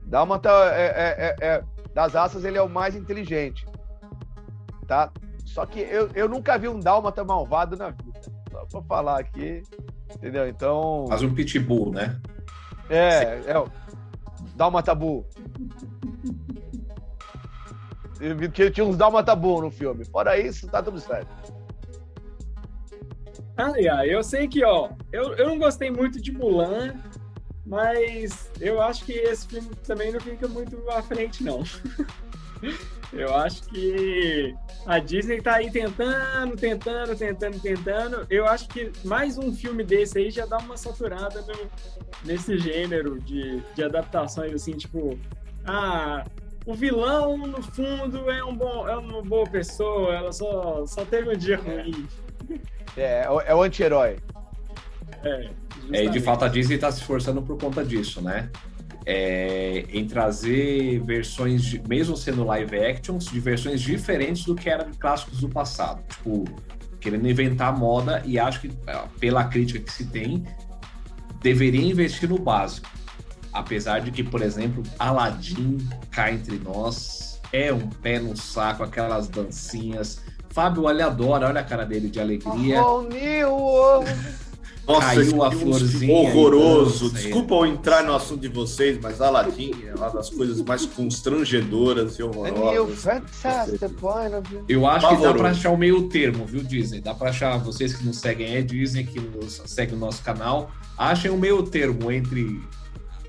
Dálmata 0.05 0.51
é, 0.75 0.87
é, 0.87 1.37
é, 1.41 1.47
é 1.47 1.65
das 1.95 2.15
raças, 2.15 2.45
ele 2.45 2.59
é 2.59 2.63
o 2.63 2.69
mais 2.69 2.95
inteligente, 2.95 3.67
tá? 4.87 5.13
Só 5.45 5.67
que 5.67 5.81
eu, 5.81 6.09
eu 6.15 6.29
nunca 6.29 6.57
vi 6.57 6.69
um 6.69 6.81
dálmata 6.81 7.23
malvado 7.23 7.77
na 7.77 7.91
vida. 7.91 8.21
Só 8.51 8.81
pra 8.81 8.83
falar 8.83 9.21
aqui. 9.21 9.63
Entendeu? 10.15 10.49
Então. 10.49 11.07
Faz 11.09 11.23
um 11.23 11.35
pitbull, 11.35 11.93
né? 11.93 12.21
É, 12.89 13.43
é 13.47 13.59
o 13.59 13.69
Dálmata 14.55 14.95
Bull. 14.95 15.27
Que 18.55 18.71
tinha 18.71 18.87
uns 18.87 18.97
Dálmata 18.97 19.35
Bull 19.35 19.63
no 19.63 19.71
filme. 19.71 20.05
Fora 20.05 20.39
isso, 20.39 20.69
tá 20.69 20.83
tudo 20.83 21.01
certo. 21.01 21.29
Ai, 23.57 23.89
ai, 23.89 24.15
eu 24.15 24.23
sei 24.23 24.49
que, 24.49 24.65
ó, 24.65 24.91
eu, 25.13 25.35
eu 25.35 25.49
não 25.49 25.59
gostei 25.59 25.91
muito 25.91 26.21
de 26.21 26.33
Mulan, 26.33 26.95
Mas 27.65 28.51
eu 28.61 28.81
acho 28.81 29.05
que 29.05 29.13
esse 29.13 29.47
filme 29.47 29.71
também 29.87 30.13
não 30.13 30.21
fica 30.21 30.49
muito 30.49 30.79
à 30.91 31.03
frente, 31.03 31.45
não. 31.45 31.63
eu 33.13 33.35
acho 33.37 33.63
que 33.65 34.55
a 34.87 34.99
Disney 34.99 35.41
tá 35.41 35.55
aí 35.55 35.71
tentando, 35.71 36.57
tentando, 36.57 37.17
tentando, 37.17 37.61
tentando. 37.61 38.27
Eu 38.29 38.47
acho 38.47 38.69
que 38.69 38.91
mais 39.05 39.39
um 39.39 39.55
filme 39.55 39.85
desse 39.85 40.19
aí 40.19 40.31
já 40.31 40.45
dá 40.45 40.59
uma 40.59 40.77
saturada 40.77 41.41
no, 41.43 41.71
nesse 42.25 42.59
gênero 42.59 43.21
de, 43.21 43.61
de 43.75 43.85
adaptações, 43.85 44.53
assim, 44.53 44.73
tipo, 44.73 45.17
ah, 45.65 46.25
o 46.67 46.75
vilão, 46.75 47.37
no 47.37 47.63
fundo, 47.63 48.31
é, 48.31 48.45
um 48.45 48.55
bom, 48.57 48.89
é 48.89 48.97
uma 48.97 49.23
boa 49.23 49.49
pessoa, 49.49 50.15
ela 50.15 50.33
só, 50.33 50.85
só 50.87 51.05
teve 51.05 51.33
um 51.33 51.37
dia 51.37 51.57
ruim. 51.57 52.07
É, 52.97 53.27
é 53.47 53.55
o 53.55 53.63
anti-herói. 53.63 54.19
É, 55.25 55.51
é, 55.93 56.05
e 56.05 56.09
de 56.09 56.21
fato 56.21 56.45
a 56.45 56.49
Disney 56.49 56.77
está 56.77 56.91
se 56.91 57.01
esforçando 57.01 57.43
por 57.43 57.59
conta 57.59 57.85
disso, 57.85 58.21
né? 58.21 58.51
É, 59.05 59.85
em 59.93 60.07
trazer 60.07 61.01
versões, 61.01 61.65
de, 61.65 61.83
mesmo 61.89 62.17
sendo 62.17 62.45
live 62.45 62.79
actions, 62.79 63.25
de 63.27 63.41
versões 63.41 63.81
diferentes 63.81 64.45
do 64.45 64.55
que 64.55 64.71
eram 64.71 64.93
clássicos 64.93 65.41
do 65.41 65.49
passado. 65.49 66.03
Tipo, 66.09 66.45
querendo 67.01 67.29
inventar 67.29 67.77
moda 67.77 68.23
e 68.25 68.39
acho 68.39 68.61
que, 68.61 68.71
é, 68.87 69.03
pela 69.19 69.45
crítica 69.45 69.81
que 69.81 69.93
se 69.93 70.07
tem, 70.07 70.45
deveria 71.41 71.85
investir 71.85 72.29
no 72.29 72.39
básico. 72.39 72.89
Apesar 73.53 74.01
de 74.01 74.11
que, 74.11 74.23
por 74.23 74.41
exemplo, 74.41 74.83
Aladdin 74.99 75.79
cá 76.11 76.33
entre 76.33 76.59
nós 76.59 77.41
é 77.53 77.73
um 77.73 77.89
pé 77.89 78.19
no 78.19 78.37
saco, 78.37 78.83
aquelas 78.83 79.29
dancinhas. 79.29 80.23
Fábio, 80.49 80.89
ele 80.89 81.03
adora, 81.03 81.49
olha 81.49 81.61
a 81.61 81.65
cara 81.65 81.85
dele 81.85 82.09
de 82.09 82.21
alegria. 82.21 82.83
Oh, 82.83 83.03
new 83.03 84.05
nossa, 84.87 85.15
Caiu 85.15 85.43
a 85.43 85.51
florzinha. 85.51 86.13
Horroroso. 86.13 87.11
Desculpa 87.11 87.55
eu 87.55 87.67
entrar 87.67 88.03
no 88.03 88.15
assunto 88.15 88.41
de 88.41 88.49
vocês, 88.49 88.99
mas 89.01 89.21
Aladdin 89.21 89.73
é 89.87 89.95
uma 89.95 90.11
das 90.11 90.29
coisas 90.29 90.61
mais 90.63 90.85
constrangedoras 90.87 92.19
e 92.19 92.23
horrorosas. 92.23 92.75
Eu 94.69 94.87
acho 94.87 95.09
que 95.09 95.23
dá 95.23 95.35
para 95.35 95.51
achar 95.51 95.71
o 95.71 95.77
meio 95.77 96.09
termo, 96.09 96.45
viu, 96.45 96.63
Disney? 96.63 97.01
Dá 97.01 97.15
para 97.15 97.31
achar, 97.31 97.59
vocês 97.59 97.95
que 97.95 98.05
nos 98.05 98.19
seguem 98.19 98.57
é 98.57 98.63
Disney, 98.63 99.05
que 99.05 99.21
nos 99.21 99.63
segue 99.67 99.95
o 99.95 99.99
nosso 99.99 100.23
canal, 100.23 100.71
achem 100.99 101.31
o 101.31 101.37
meio 101.37 101.63
termo 101.63 102.11
entre 102.11 102.61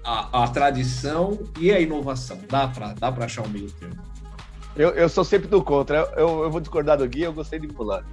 a, 0.03 0.43
a 0.43 0.47
tradição 0.47 1.39
e 1.59 1.71
a 1.71 1.79
inovação. 1.79 2.39
Dá 2.49 2.67
para 2.67 2.93
dá 2.93 3.11
pra 3.11 3.25
achar 3.25 3.43
o 3.43 3.49
meio 3.49 3.69
termo. 3.71 4.01
Eu, 4.75 4.89
eu 4.89 5.07
sou 5.07 5.23
sempre 5.23 5.47
do 5.47 5.63
contra. 5.63 5.97
Eu, 5.97 6.05
eu, 6.17 6.43
eu 6.45 6.51
vou 6.51 6.59
discordar 6.59 6.97
do 6.97 7.07
Gui, 7.07 7.21
eu 7.21 7.33
gostei 7.33 7.59
de 7.59 7.67
Mulan. 7.67 8.03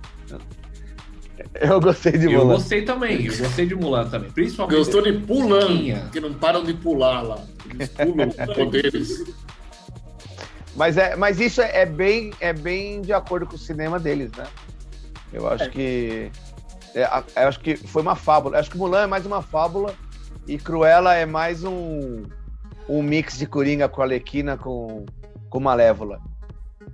Eu 1.61 1.81
gostei 1.81 2.13
de 2.13 2.27
Mulan. 2.29 2.41
Eu 2.41 2.47
gostei 2.47 2.83
também, 2.83 3.27
eu 3.27 3.39
gostei 3.39 3.67
de 3.67 3.75
Mulan 3.75 4.09
também. 4.09 4.31
Principalmente. 4.31 4.77
Gostou 4.77 5.03
de 5.03 5.13
Pulan, 5.13 6.09
que 6.13 6.21
não 6.21 6.33
param 6.35 6.65
de 6.65 6.75
pular 6.75 7.23
lá. 7.23 7.45
Eles 7.71 7.89
pulam 7.89 8.29
poderes. 8.55 9.25
Mas, 10.77 10.97
é, 10.97 11.17
mas 11.17 11.41
isso 11.41 11.61
é 11.61 11.85
bem, 11.85 12.33
é 12.41 12.53
bem 12.53 13.03
de 13.03 13.13
acordo 13.13 13.47
com 13.47 13.55
o 13.55 13.59
cinema 13.59 13.99
deles, 13.99 14.31
né? 14.33 14.47
Eu 15.33 15.49
acho 15.49 15.65
é. 15.65 15.69
que. 15.69 16.33
É, 16.95 17.03
eu 17.37 17.49
acho 17.49 17.61
que 17.61 17.77
foi 17.77 18.03
uma 18.03 18.17
fábula. 18.17 18.57
Eu 18.57 18.61
acho 18.61 18.71
que 18.71 18.79
Mulan 18.79 19.03
é 19.03 19.07
mais 19.07 19.27
uma 19.27 19.43
fábula 19.43 19.95
e 20.47 20.59
Cruella 20.59 21.15
é 21.15 21.27
mais 21.27 21.65
um, 21.65 22.25
um 22.89 23.03
mix 23.03 23.39
de 23.39 23.47
Coringa 23.47 23.89
com 23.89 24.03
Alequina 24.03 24.57
com, 24.57 25.07
com 25.49 25.61
Malévola. 25.61 26.21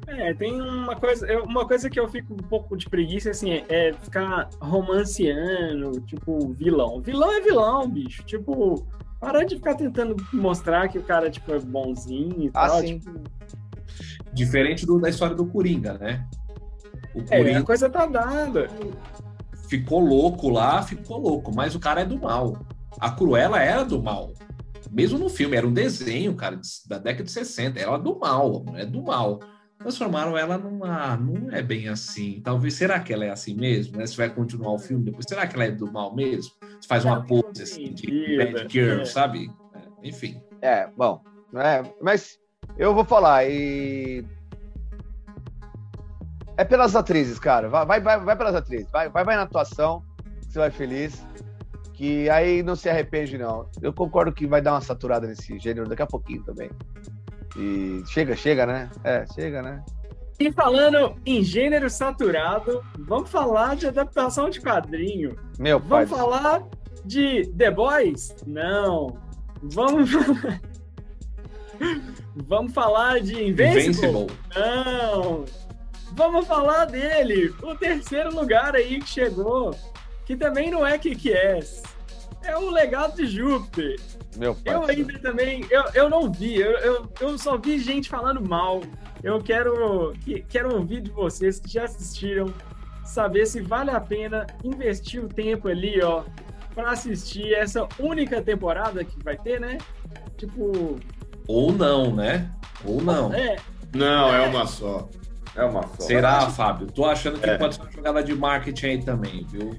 É, 0.06 0.32
tem 0.34 0.60
uma 0.60 0.94
coisa, 0.94 1.42
uma 1.42 1.66
coisa 1.66 1.90
que 1.90 1.98
eu 1.98 2.08
fico 2.08 2.32
um 2.34 2.48
pouco 2.48 2.76
de 2.76 2.88
preguiça, 2.88 3.30
assim, 3.30 3.64
é 3.68 3.92
ficar 3.92 4.48
romanceando, 4.60 6.00
tipo, 6.02 6.52
vilão. 6.52 7.00
Vilão 7.00 7.32
é 7.32 7.40
vilão, 7.40 7.88
bicho. 7.90 8.22
Tipo, 8.22 8.86
parar 9.20 9.44
de 9.44 9.56
ficar 9.56 9.74
tentando 9.74 10.14
mostrar 10.32 10.88
que 10.88 10.98
o 10.98 11.02
cara, 11.02 11.28
tipo, 11.28 11.52
é 11.52 11.58
bonzinho 11.58 12.44
e 12.44 12.50
ah, 12.54 12.68
tal. 12.68 12.80
Sim. 12.80 12.98
Tipo... 13.00 13.20
Diferente 14.32 14.86
do, 14.86 15.00
da 15.00 15.08
história 15.08 15.34
do 15.34 15.46
Coringa, 15.46 15.94
né? 15.94 16.24
O 17.12 17.24
Coringa 17.24 17.50
é, 17.50 17.56
a 17.56 17.64
coisa 17.64 17.90
tá 17.90 18.06
dada. 18.06 18.68
Ficou 19.68 19.98
louco 19.98 20.48
lá, 20.48 20.82
ficou 20.82 21.18
louco, 21.18 21.52
mas 21.52 21.74
o 21.74 21.80
cara 21.80 22.02
é 22.02 22.04
do 22.04 22.20
mal. 22.20 22.56
A 23.00 23.10
Cruella 23.10 23.60
era 23.60 23.84
do 23.84 24.00
mal. 24.00 24.32
Mesmo 24.92 25.18
no 25.18 25.28
filme, 25.28 25.56
era 25.56 25.66
um 25.66 25.72
desenho, 25.72 26.34
cara, 26.36 26.60
da 26.86 26.98
década 26.98 27.24
de 27.24 27.32
60. 27.32 27.80
Ela 27.80 27.96
é 27.96 28.00
do 28.00 28.16
mal, 28.16 28.64
é 28.76 28.86
do 28.86 29.02
mal 29.02 29.40
transformaram 29.78 30.36
ela 30.36 30.58
numa. 30.58 31.16
Não 31.16 31.50
é 31.50 31.62
bem 31.62 31.88
assim. 31.88 32.40
Talvez. 32.42 32.74
Será 32.74 33.00
que 33.00 33.12
ela 33.12 33.24
é 33.24 33.30
assim 33.30 33.54
mesmo? 33.54 33.98
Né? 33.98 34.06
Se 34.06 34.16
vai 34.16 34.28
continuar 34.30 34.72
o 34.72 34.78
filme 34.78 35.04
depois, 35.04 35.26
será 35.28 35.46
que 35.46 35.54
ela 35.54 35.64
é 35.64 35.70
do 35.70 35.90
mal 35.90 36.14
mesmo? 36.14 36.52
Se 36.80 36.88
faz 36.88 37.04
uma 37.04 37.24
pose 37.24 37.62
assim, 37.62 37.92
de 37.92 38.36
bad 38.36 38.66
girl, 38.72 39.00
é. 39.00 39.04
sabe? 39.04 39.50
É, 39.74 40.08
enfim. 40.08 40.40
É, 40.62 40.88
bom. 40.96 41.22
É, 41.54 41.82
mas 42.00 42.38
eu 42.76 42.94
vou 42.94 43.04
falar 43.04 43.48
e. 43.48 44.24
É 46.56 46.64
pelas 46.64 46.96
atrizes, 46.96 47.38
cara. 47.38 47.68
Vai, 47.68 47.86
vai, 47.86 48.00
vai, 48.00 48.20
vai 48.20 48.36
pelas 48.36 48.54
atrizes. 48.54 48.90
Vai, 48.90 49.08
vai, 49.08 49.24
vai 49.24 49.36
na 49.36 49.42
atuação, 49.42 50.02
você 50.40 50.58
vai 50.58 50.70
feliz. 50.70 51.24
Que 51.92 52.28
aí 52.28 52.62
não 52.62 52.76
se 52.76 52.90
arrepende, 52.90 53.38
não. 53.38 53.70
Eu 53.80 53.90
concordo 53.90 54.30
que 54.30 54.46
vai 54.46 54.60
dar 54.60 54.74
uma 54.74 54.82
saturada 54.82 55.26
nesse 55.26 55.58
gênero 55.58 55.88
daqui 55.88 56.02
a 56.02 56.06
pouquinho 56.06 56.42
também. 56.44 56.70
E 57.56 58.04
chega, 58.06 58.36
chega, 58.36 58.66
né? 58.66 58.90
É, 59.02 59.24
chega, 59.34 59.62
né? 59.62 59.82
E 60.38 60.52
falando 60.52 61.16
em 61.24 61.42
gênero 61.42 61.88
saturado, 61.88 62.84
vamos 62.98 63.30
falar 63.30 63.74
de 63.74 63.86
adaptação 63.86 64.50
de 64.50 64.60
quadrinho. 64.60 65.34
Meu 65.58 65.80
pai. 65.80 66.04
Vamos 66.04 66.18
falar 66.18 66.62
de 67.04 67.46
The 67.56 67.70
Boys? 67.70 68.36
Não. 68.46 69.18
Vamos. 69.62 70.10
vamos 72.36 72.74
falar 72.74 73.20
de 73.20 73.42
Invincible? 73.42 73.80
Invincible? 73.80 74.26
Não. 74.54 75.44
Vamos 76.12 76.46
falar 76.46 76.84
dele, 76.86 77.54
o 77.62 77.74
terceiro 77.74 78.34
lugar 78.34 78.74
aí 78.74 79.00
que 79.00 79.08
chegou, 79.08 79.74
que 80.24 80.36
também 80.36 80.70
não 80.70 80.86
é 80.86 80.98
que 80.98 81.14
que 81.14 81.32
é. 81.32 81.60
É 82.46 82.56
o 82.56 82.70
legado 82.70 83.16
de 83.16 83.26
Júpiter. 83.26 83.98
Meu 84.36 84.54
pai. 84.54 84.74
Eu 84.74 84.84
ainda 84.84 85.18
também, 85.18 85.66
eu, 85.70 85.84
eu 85.94 86.10
não 86.10 86.30
vi, 86.30 86.56
eu, 86.56 86.72
eu, 86.78 87.12
eu 87.20 87.38
só 87.38 87.56
vi 87.56 87.78
gente 87.78 88.08
falando 88.08 88.46
mal. 88.46 88.82
Eu 89.22 89.42
quero, 89.42 90.12
que, 90.24 90.42
quero 90.42 90.74
ouvir 90.74 91.00
de 91.00 91.10
vocês 91.10 91.58
que 91.58 91.68
já 91.68 91.84
assistiram, 91.84 92.52
saber 93.04 93.46
se 93.46 93.60
vale 93.60 93.90
a 93.90 94.00
pena 94.00 94.46
investir 94.62 95.24
o 95.24 95.28
tempo 95.28 95.68
ali, 95.68 96.00
ó, 96.02 96.22
para 96.74 96.90
assistir 96.90 97.54
essa 97.54 97.88
única 97.98 98.42
temporada 98.42 99.02
que 99.02 99.22
vai 99.24 99.36
ter, 99.36 99.58
né? 99.58 99.78
Tipo. 100.36 100.98
Ou 101.48 101.72
não, 101.72 102.14
né? 102.14 102.50
Ou 102.84 103.00
não. 103.00 103.32
É. 103.32 103.56
Não, 103.94 104.34
é, 104.34 104.44
é 104.44 104.48
uma 104.48 104.66
só. 104.66 105.08
É 105.54 105.64
uma 105.64 105.82
só. 105.82 106.00
Será, 106.00 106.50
Fábio? 106.50 106.86
Tô 106.88 107.06
achando 107.06 107.40
que 107.40 107.48
é. 107.48 107.56
pode 107.56 107.76
ser 107.76 107.82
uma 107.82 107.90
jogada 107.90 108.22
de 108.22 108.34
marketing 108.34 108.86
aí 108.86 109.02
também, 109.02 109.46
viu? 109.48 109.74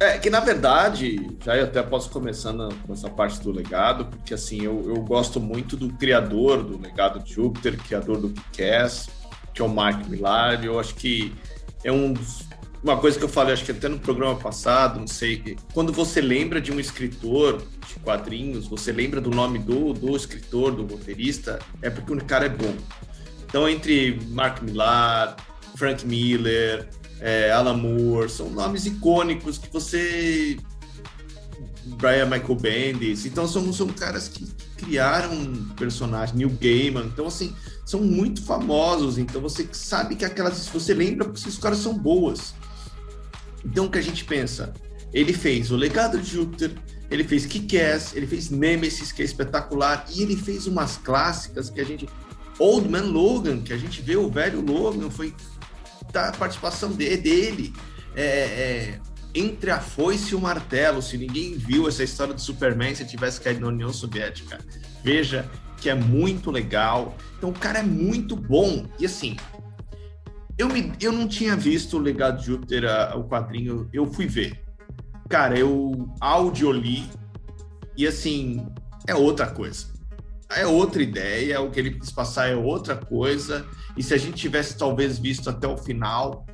É, 0.00 0.18
que 0.18 0.28
na 0.28 0.40
verdade, 0.40 1.30
já 1.44 1.56
eu 1.56 1.64
até 1.64 1.82
posso 1.82 2.10
começar 2.10 2.52
nessa 2.88 3.08
parte 3.08 3.40
do 3.40 3.52
legado, 3.52 4.06
porque 4.06 4.34
assim, 4.34 4.62
eu, 4.62 4.82
eu 4.86 4.96
gosto 5.02 5.40
muito 5.40 5.76
do 5.76 5.88
criador 5.90 6.64
do 6.64 6.80
legado 6.80 7.20
de 7.20 7.34
Júpiter, 7.34 7.76
criador 7.76 8.18
do 8.18 8.30
Kick-Ass, 8.30 9.08
que 9.52 9.62
é 9.62 9.64
o 9.64 9.68
Mark 9.68 10.04
Millar, 10.08 10.64
eu 10.64 10.80
acho 10.80 10.96
que 10.96 11.32
é 11.84 11.92
um 11.92 12.14
uma 12.84 12.98
coisa 12.98 13.18
que 13.18 13.24
eu 13.24 13.30
falei, 13.30 13.54
acho 13.54 13.64
que 13.64 13.72
até 13.72 13.88
no 13.88 13.98
programa 13.98 14.36
passado, 14.36 15.00
não 15.00 15.06
sei, 15.06 15.56
quando 15.72 15.90
você 15.90 16.20
lembra 16.20 16.60
de 16.60 16.70
um 16.70 16.78
escritor 16.78 17.62
de 17.88 17.94
quadrinhos, 18.00 18.68
você 18.68 18.92
lembra 18.92 19.22
do 19.22 19.30
nome 19.30 19.58
do, 19.58 19.94
do 19.94 20.14
escritor, 20.14 20.72
do 20.72 20.84
roteirista, 20.84 21.58
é 21.80 21.88
porque 21.88 22.12
o 22.12 22.22
cara 22.22 22.44
é 22.44 22.50
bom. 22.50 22.74
Então, 23.46 23.66
entre 23.66 24.20
Mark 24.28 24.60
Millar, 24.60 25.34
Frank 25.76 26.06
Miller, 26.06 26.88
é, 27.20 27.50
Alan 27.50 27.76
Moore, 27.76 28.30
são 28.30 28.50
nomes 28.50 28.86
icônicos 28.86 29.58
que 29.58 29.72
você. 29.72 30.58
Brian 31.98 32.26
Michael 32.26 32.54
Bendis, 32.54 33.26
então 33.26 33.46
são, 33.46 33.70
são 33.70 33.88
caras 33.88 34.26
que, 34.26 34.46
criaram 34.76 35.66
personagens, 35.76 36.36
Neil 36.36 36.50
Gaiman, 36.60 37.06
então 37.06 37.26
assim, 37.26 37.54
são 37.84 38.00
muito 38.00 38.42
famosos, 38.42 39.18
então 39.18 39.40
você 39.40 39.68
sabe 39.72 40.14
que 40.16 40.24
aquelas, 40.24 40.66
você 40.68 40.94
lembra 40.94 41.26
porque 41.26 41.40
esses 41.40 41.58
caras 41.58 41.78
são 41.78 41.94
boas. 41.96 42.54
Então 43.64 43.86
o 43.86 43.90
que 43.90 43.98
a 43.98 44.02
gente 44.02 44.24
pensa? 44.24 44.72
Ele 45.12 45.32
fez 45.32 45.70
O 45.70 45.76
Legado 45.76 46.18
de 46.18 46.30
Júpiter, 46.30 46.72
ele 47.10 47.24
fez 47.24 47.46
Kick-Ass, 47.46 48.14
ele 48.14 48.26
fez 48.26 48.50
Nemesis, 48.50 49.12
que 49.12 49.22
é 49.22 49.24
espetacular, 49.24 50.04
e 50.10 50.22
ele 50.22 50.36
fez 50.36 50.66
umas 50.66 50.96
clássicas 50.96 51.70
que 51.70 51.80
a 51.80 51.84
gente... 51.84 52.08
Old 52.58 52.88
Man 52.88 53.06
Logan, 53.06 53.62
que 53.62 53.72
a 53.72 53.76
gente 53.76 54.00
vê 54.00 54.16
o 54.16 54.30
velho 54.30 54.60
Logan, 54.60 55.10
foi 55.10 55.34
da 56.14 56.32
participação 56.32 56.92
de, 56.92 57.16
dele. 57.16 57.74
É, 58.14 58.24
é, 58.24 59.00
entre 59.34 59.70
a 59.72 59.80
foice 59.80 60.32
e 60.32 60.34
o 60.36 60.40
martelo, 60.40 61.02
se 61.02 61.18
ninguém 61.18 61.54
viu 61.54 61.88
essa 61.88 62.04
história 62.04 62.32
do 62.32 62.40
Superman 62.40 62.94
se 62.94 63.04
tivesse 63.04 63.40
caído 63.40 63.62
na 63.62 63.66
União 63.66 63.92
Soviética, 63.92 64.60
veja 65.02 65.50
que 65.76 65.90
é 65.90 65.94
muito 65.94 66.52
legal. 66.52 67.16
Então 67.36 67.50
o 67.50 67.52
cara 67.52 67.80
é 67.80 67.82
muito 67.82 68.36
bom. 68.36 68.86
E 68.98 69.06
assim, 69.06 69.36
eu, 70.56 70.68
me, 70.68 70.92
eu 71.00 71.10
não 71.10 71.26
tinha 71.26 71.56
visto 71.56 71.96
o 71.96 72.00
Legado 72.00 72.38
de 72.38 72.46
Júpiter, 72.46 72.84
a, 72.84 73.16
o 73.16 73.24
quadrinho, 73.24 73.88
eu 73.92 74.06
fui 74.06 74.26
ver. 74.26 74.62
Cara, 75.28 75.58
eu 75.58 76.08
audioli 76.20 77.10
e 77.96 78.06
assim, 78.06 78.64
é 79.06 79.16
outra 79.16 79.48
coisa. 79.48 79.93
É 80.50 80.66
outra 80.66 81.02
ideia, 81.02 81.60
o 81.60 81.70
que 81.70 81.80
ele 81.80 81.92
quis 81.92 82.12
passar 82.12 82.48
é 82.48 82.54
outra 82.54 82.96
coisa. 82.96 83.66
E 83.96 84.02
se 84.02 84.14
a 84.14 84.16
gente 84.16 84.36
tivesse 84.36 84.76
talvez 84.76 85.18
visto 85.18 85.48
até 85.48 85.66
o 85.66 85.76
final, 85.76 86.46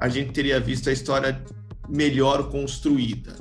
a 0.00 0.08
gente 0.08 0.32
teria 0.32 0.60
visto 0.60 0.88
a 0.88 0.92
história 0.92 1.42
melhor 1.88 2.50
construída. 2.50 3.36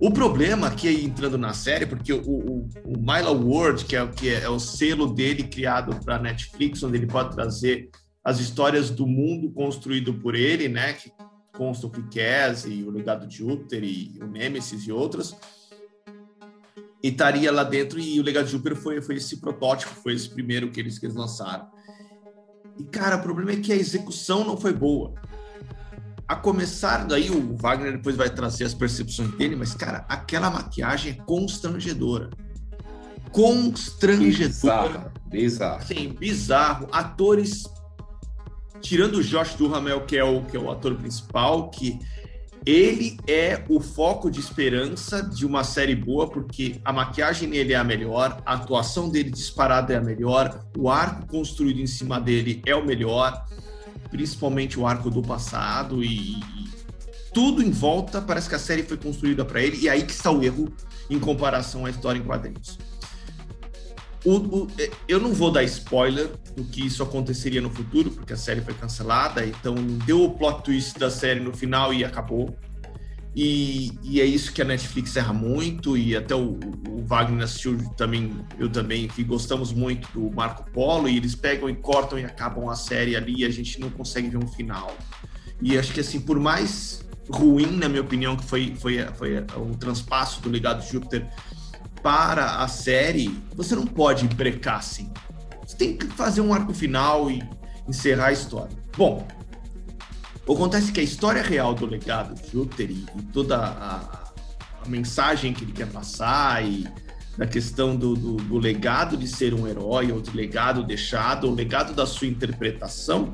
O 0.00 0.10
problema 0.10 0.68
aqui, 0.68 0.88
entrando 1.04 1.36
na 1.36 1.52
série, 1.52 1.84
porque 1.84 2.12
o, 2.12 2.22
o, 2.22 2.68
o 2.84 2.98
Milo 2.98 3.52
Ward, 3.52 3.84
que, 3.84 3.94
é, 3.94 4.06
que 4.06 4.28
é, 4.30 4.42
é 4.42 4.48
o 4.48 4.58
selo 4.58 5.12
dele 5.12 5.44
criado 5.44 5.94
para 6.02 6.18
Netflix, 6.18 6.82
onde 6.82 6.96
ele 6.96 7.06
pode 7.06 7.34
trazer 7.34 7.90
as 8.24 8.40
histórias 8.40 8.88
do 8.88 9.06
mundo 9.06 9.50
construído 9.50 10.14
por 10.14 10.34
ele, 10.34 10.68
né? 10.68 10.94
Que 10.94 11.12
consta 11.54 11.86
o 11.86 11.90
Kick-Ass 11.90 12.64
e 12.64 12.82
o 12.82 12.90
Legado 12.90 13.26
de 13.26 13.36
Júpiter 13.36 13.84
e 13.84 14.18
o 14.22 14.26
Nemesis 14.26 14.86
e 14.86 14.92
outras. 14.92 15.36
E 17.02 17.08
estaria 17.08 17.50
lá 17.50 17.64
dentro 17.64 17.98
e 17.98 18.20
o 18.20 18.22
Legado 18.22 18.46
de 18.46 18.52
Júpiter 18.52 18.76
foi, 18.76 19.00
foi 19.00 19.16
esse 19.16 19.38
protótipo, 19.38 19.94
foi 19.94 20.14
esse 20.14 20.28
primeiro 20.28 20.70
que 20.70 20.80
eles, 20.80 20.98
que 20.98 21.06
eles 21.06 21.16
lançaram. 21.16 21.66
E, 22.78 22.84
cara, 22.84 23.16
o 23.16 23.22
problema 23.22 23.52
é 23.52 23.56
que 23.56 23.72
a 23.72 23.76
execução 23.76 24.44
não 24.44 24.56
foi 24.56 24.72
boa 24.72 25.14
a 26.30 26.36
começar 26.36 27.08
daí, 27.08 27.28
o 27.28 27.56
Wagner 27.56 27.90
depois 27.90 28.14
vai 28.14 28.30
trazer 28.30 28.62
as 28.62 28.72
percepções 28.72 29.32
dele, 29.32 29.56
mas, 29.56 29.74
cara, 29.74 30.06
aquela 30.08 30.48
maquiagem 30.48 31.10
é 31.10 31.24
constrangedora. 31.24 32.30
Constrangedora. 33.32 34.48
Bizarro. 34.48 35.12
bizarro. 35.28 35.86
Sim, 35.88 36.16
bizarro. 36.16 36.88
Atores, 36.92 37.64
tirando 38.80 39.16
o 39.16 39.24
Josh 39.24 39.54
Duhamel, 39.54 40.06
que 40.06 40.16
é 40.16 40.22
o, 40.22 40.44
que 40.44 40.56
é 40.56 40.60
o 40.60 40.70
ator 40.70 40.94
principal, 40.94 41.68
que 41.68 41.98
ele 42.66 43.18
é 43.26 43.64
o 43.68 43.80
foco 43.80 44.30
de 44.30 44.40
esperança 44.40 45.22
de 45.22 45.46
uma 45.46 45.64
série 45.64 45.94
boa, 45.94 46.28
porque 46.28 46.80
a 46.84 46.92
maquiagem 46.92 47.48
nele 47.48 47.72
é 47.72 47.76
a 47.76 47.84
melhor, 47.84 48.42
a 48.44 48.54
atuação 48.54 49.08
dele 49.08 49.30
disparada 49.30 49.92
é 49.92 49.96
a 49.96 50.00
melhor, 50.00 50.64
o 50.76 50.88
arco 50.90 51.26
construído 51.26 51.80
em 51.80 51.86
cima 51.86 52.20
dele 52.20 52.62
é 52.66 52.74
o 52.74 52.84
melhor 52.84 53.44
principalmente 54.10 54.78
o 54.78 54.86
arco 54.86 55.08
do 55.08 55.22
passado 55.22 56.02
e, 56.02 56.40
e 56.40 56.70
tudo 57.32 57.62
em 57.62 57.70
volta 57.70 58.20
parece 58.20 58.48
que 58.48 58.54
a 58.54 58.58
série 58.58 58.82
foi 58.82 58.96
construída 58.96 59.44
para 59.44 59.62
ele 59.62 59.78
e 59.78 59.88
aí 59.88 60.02
que 60.02 60.12
está 60.12 60.30
o 60.30 60.42
erro 60.42 60.70
em 61.08 61.18
comparação 61.18 61.86
à 61.86 61.90
história 61.90 62.18
em 62.18 62.22
quadrinhos. 62.22 62.78
O, 64.24 64.36
o, 64.36 64.68
é, 64.78 64.90
eu 65.08 65.18
não 65.18 65.32
vou 65.32 65.50
dar 65.50 65.62
spoiler 65.64 66.30
do 66.54 66.64
que 66.64 66.84
isso 66.84 67.02
aconteceria 67.02 67.60
no 67.60 67.70
futuro, 67.70 68.10
porque 68.10 68.32
a 68.32 68.36
série 68.36 68.60
foi 68.60 68.74
cancelada, 68.74 69.44
então 69.46 69.74
deu 70.04 70.24
o 70.24 70.30
plot 70.30 70.62
twist 70.62 70.98
da 70.98 71.10
série 71.10 71.40
no 71.40 71.54
final 71.54 71.92
e 71.94 72.04
acabou. 72.04 72.54
E, 73.34 73.92
e, 74.02 74.20
é 74.20 74.24
isso 74.24 74.52
que 74.52 74.60
a 74.60 74.64
Netflix 74.64 75.14
erra 75.16 75.32
muito, 75.32 75.96
e 75.96 76.16
até 76.16 76.34
o, 76.34 76.58
o, 76.88 77.04
Wagner 77.06 77.44
assistiu 77.44 77.78
também, 77.96 78.36
eu 78.58 78.68
também, 78.68 79.08
gostamos 79.20 79.72
muito 79.72 80.08
do 80.12 80.34
Marco 80.34 80.68
Polo, 80.72 81.08
e 81.08 81.16
eles 81.16 81.34
pegam 81.34 81.70
e 81.70 81.76
cortam 81.76 82.18
e 82.18 82.24
acabam 82.24 82.68
a 82.68 82.74
série 82.74 83.14
ali, 83.14 83.42
e 83.42 83.44
a 83.44 83.50
gente 83.50 83.80
não 83.80 83.88
consegue 83.88 84.28
ver 84.28 84.38
um 84.38 84.48
final. 84.48 84.96
E 85.62 85.78
acho 85.78 85.92
que, 85.92 86.00
assim, 86.00 86.20
por 86.20 86.40
mais 86.40 87.04
ruim, 87.30 87.76
na 87.76 87.88
minha 87.88 88.02
opinião, 88.02 88.36
que 88.36 88.44
foi, 88.44 88.74
foi, 88.76 88.98
foi 89.14 89.38
o 89.56 89.76
transpasso 89.76 90.42
do 90.42 90.50
Legado 90.50 90.82
de 90.82 90.90
Júpiter 90.90 91.28
para 92.02 92.56
a 92.56 92.68
série, 92.68 93.38
você 93.54 93.74
não 93.74 93.86
pode 93.86 94.26
brecar 94.28 94.78
assim. 94.78 95.10
Você 95.66 95.76
tem 95.76 95.96
que 95.96 96.06
fazer 96.06 96.40
um 96.40 96.52
arco 96.52 96.72
final 96.72 97.30
e 97.30 97.42
encerrar 97.88 98.26
a 98.26 98.32
história. 98.32 98.76
Bom, 98.96 99.26
Acontece 100.52 100.90
que 100.90 101.00
a 101.00 101.02
história 101.02 101.42
real 101.42 101.74
do 101.74 101.86
legado 101.86 102.34
de 102.34 102.50
Júpiter 102.50 102.90
e, 102.90 103.06
toda 103.32 103.56
a, 103.56 104.32
a, 104.84 104.88
mensagem 104.88 105.52
que 105.52 105.64
ele 105.64 105.72
quer 105.72 105.86
passar 105.86 106.64
e 106.66 106.88
da 107.38 107.46
questão 107.46 107.94
do, 107.94 108.16
do, 108.16 108.36
do, 108.36 108.58
legado 108.58 109.16
de 109.16 109.28
ser 109.28 109.54
um 109.54 109.66
herói 109.66 110.10
ou 110.10 110.20
do 110.20 110.34
legado 110.34 110.82
deixado, 110.82 111.48
o 111.48 111.54
legado 111.54 111.94
da 111.94 112.04
sua 112.04 112.26
interpretação, 112.26 113.32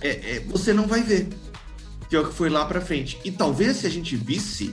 é, 0.00 0.36
é, 0.36 0.40
você 0.40 0.72
não 0.72 0.86
vai 0.86 1.02
ver. 1.02 1.28
Que 2.08 2.16
é 2.16 2.18
o 2.18 2.26
que 2.26 2.34
foi 2.34 2.50
lá 2.50 2.64
para 2.64 2.80
frente. 2.80 3.20
E 3.24 3.30
talvez 3.30 3.76
se 3.76 3.86
a 3.86 3.90
gente 3.90 4.16
visse, 4.16 4.72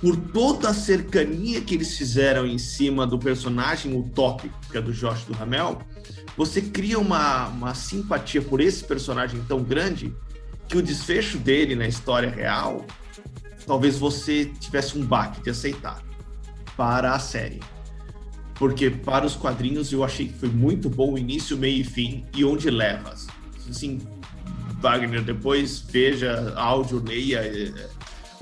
por 0.00 0.16
toda 0.16 0.70
a 0.70 0.74
cercania 0.74 1.60
que 1.60 1.74
eles 1.74 1.96
fizeram 1.96 2.46
em 2.46 2.58
cima 2.58 3.06
do 3.06 3.18
personagem 3.18 3.96
utópico, 3.96 4.58
que 4.70 4.76
é 4.76 4.80
do 4.80 4.92
Josh 4.92 5.24
do 5.24 5.32
Ramel, 5.32 5.80
você 6.36 6.60
cria 6.60 6.98
uma, 6.98 7.48
uma 7.48 7.74
simpatia 7.74 8.42
por 8.42 8.60
esse 8.60 8.84
personagem 8.84 9.42
tão 9.48 9.62
grande 9.62 10.14
que 10.68 10.76
o 10.76 10.82
desfecho 10.82 11.38
dele 11.38 11.74
na 11.74 11.86
história 11.86 12.30
real, 12.30 12.84
talvez 13.66 13.98
você 13.98 14.46
tivesse 14.60 14.98
um 14.98 15.04
baque 15.04 15.42
de 15.42 15.50
aceitar 15.50 16.02
para 16.76 17.14
a 17.14 17.18
série. 17.18 17.60
Porque 18.54 18.90
para 18.90 19.26
os 19.26 19.34
quadrinhos 19.34 19.92
eu 19.92 20.04
achei 20.04 20.28
que 20.28 20.34
foi 20.34 20.48
muito 20.48 20.88
bom 20.88 21.14
o 21.14 21.18
início, 21.18 21.56
meio 21.56 21.80
e 21.80 21.84
fim 21.84 22.24
e 22.36 22.44
onde 22.44 22.70
leva. 22.70 23.14
Assim, 23.68 24.00
Wagner, 24.80 25.22
depois 25.22 25.80
veja 25.80 26.52
áudio, 26.56 27.02
leia 27.04 27.38
é, 27.38 27.88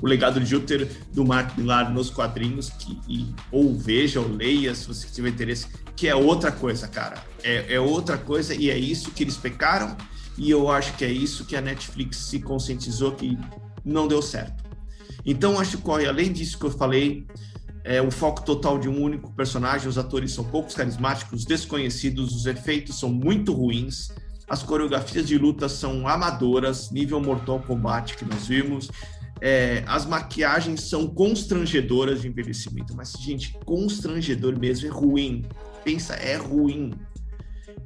o 0.03 0.05
legado 0.05 0.37
de 0.37 0.45
Júpiter 0.45 0.91
do 1.13 1.23
Mark 1.23 1.57
Millar 1.57 1.89
nos 1.89 2.09
quadrinhos, 2.09 2.69
que, 2.69 2.99
e, 3.07 3.33
ou 3.49 3.73
veja 3.73 4.19
ou 4.19 4.27
leia 4.27 4.75
se 4.75 4.85
você 4.85 5.07
tiver 5.07 5.29
interesse, 5.29 5.65
que 5.95 6.09
é 6.09 6.13
outra 6.13 6.51
coisa, 6.51 6.89
cara. 6.89 7.23
É, 7.41 7.75
é 7.75 7.79
outra 7.79 8.17
coisa 8.17 8.53
e 8.53 8.69
é 8.69 8.77
isso 8.77 9.11
que 9.11 9.23
eles 9.23 9.37
pecaram 9.37 9.95
e 10.37 10.51
eu 10.51 10.69
acho 10.69 10.93
que 10.97 11.05
é 11.05 11.09
isso 11.09 11.45
que 11.45 11.55
a 11.55 11.61
Netflix 11.61 12.17
se 12.17 12.41
conscientizou 12.41 13.13
que 13.13 13.39
não 13.85 14.05
deu 14.05 14.21
certo. 14.21 14.61
Então, 15.25 15.57
acho 15.57 15.77
que 15.77 15.83
corre 15.83 16.05
além 16.05 16.33
disso 16.33 16.59
que 16.59 16.65
eu 16.65 16.71
falei, 16.71 17.25
é 17.85 18.01
o 18.01 18.11
foco 18.11 18.43
total 18.43 18.77
de 18.77 18.89
um 18.89 19.01
único 19.01 19.31
personagem, 19.31 19.87
os 19.87 19.97
atores 19.97 20.33
são 20.33 20.43
poucos 20.43 20.75
carismáticos, 20.75 21.45
desconhecidos, 21.45 22.35
os 22.35 22.45
efeitos 22.45 22.99
são 22.99 23.09
muito 23.09 23.53
ruins, 23.53 24.09
as 24.49 24.63
coreografias 24.63 25.25
de 25.25 25.37
luta 25.37 25.69
são 25.69 26.05
amadoras, 26.09 26.91
nível 26.91 27.21
Mortal 27.21 27.61
Kombat 27.61 28.17
que 28.17 28.25
nós 28.25 28.47
vimos, 28.47 28.89
é, 29.45 29.83
as 29.85 30.05
maquiagens 30.05 30.83
são 30.83 31.05
constrangedoras 31.05 32.21
de 32.21 32.29
envelhecimento, 32.29 32.95
mas, 32.95 33.11
gente, 33.11 33.51
constrangedor 33.65 34.57
mesmo, 34.57 34.87
é 34.87 34.89
ruim. 34.89 35.43
Pensa, 35.83 36.13
é 36.13 36.37
ruim. 36.37 36.93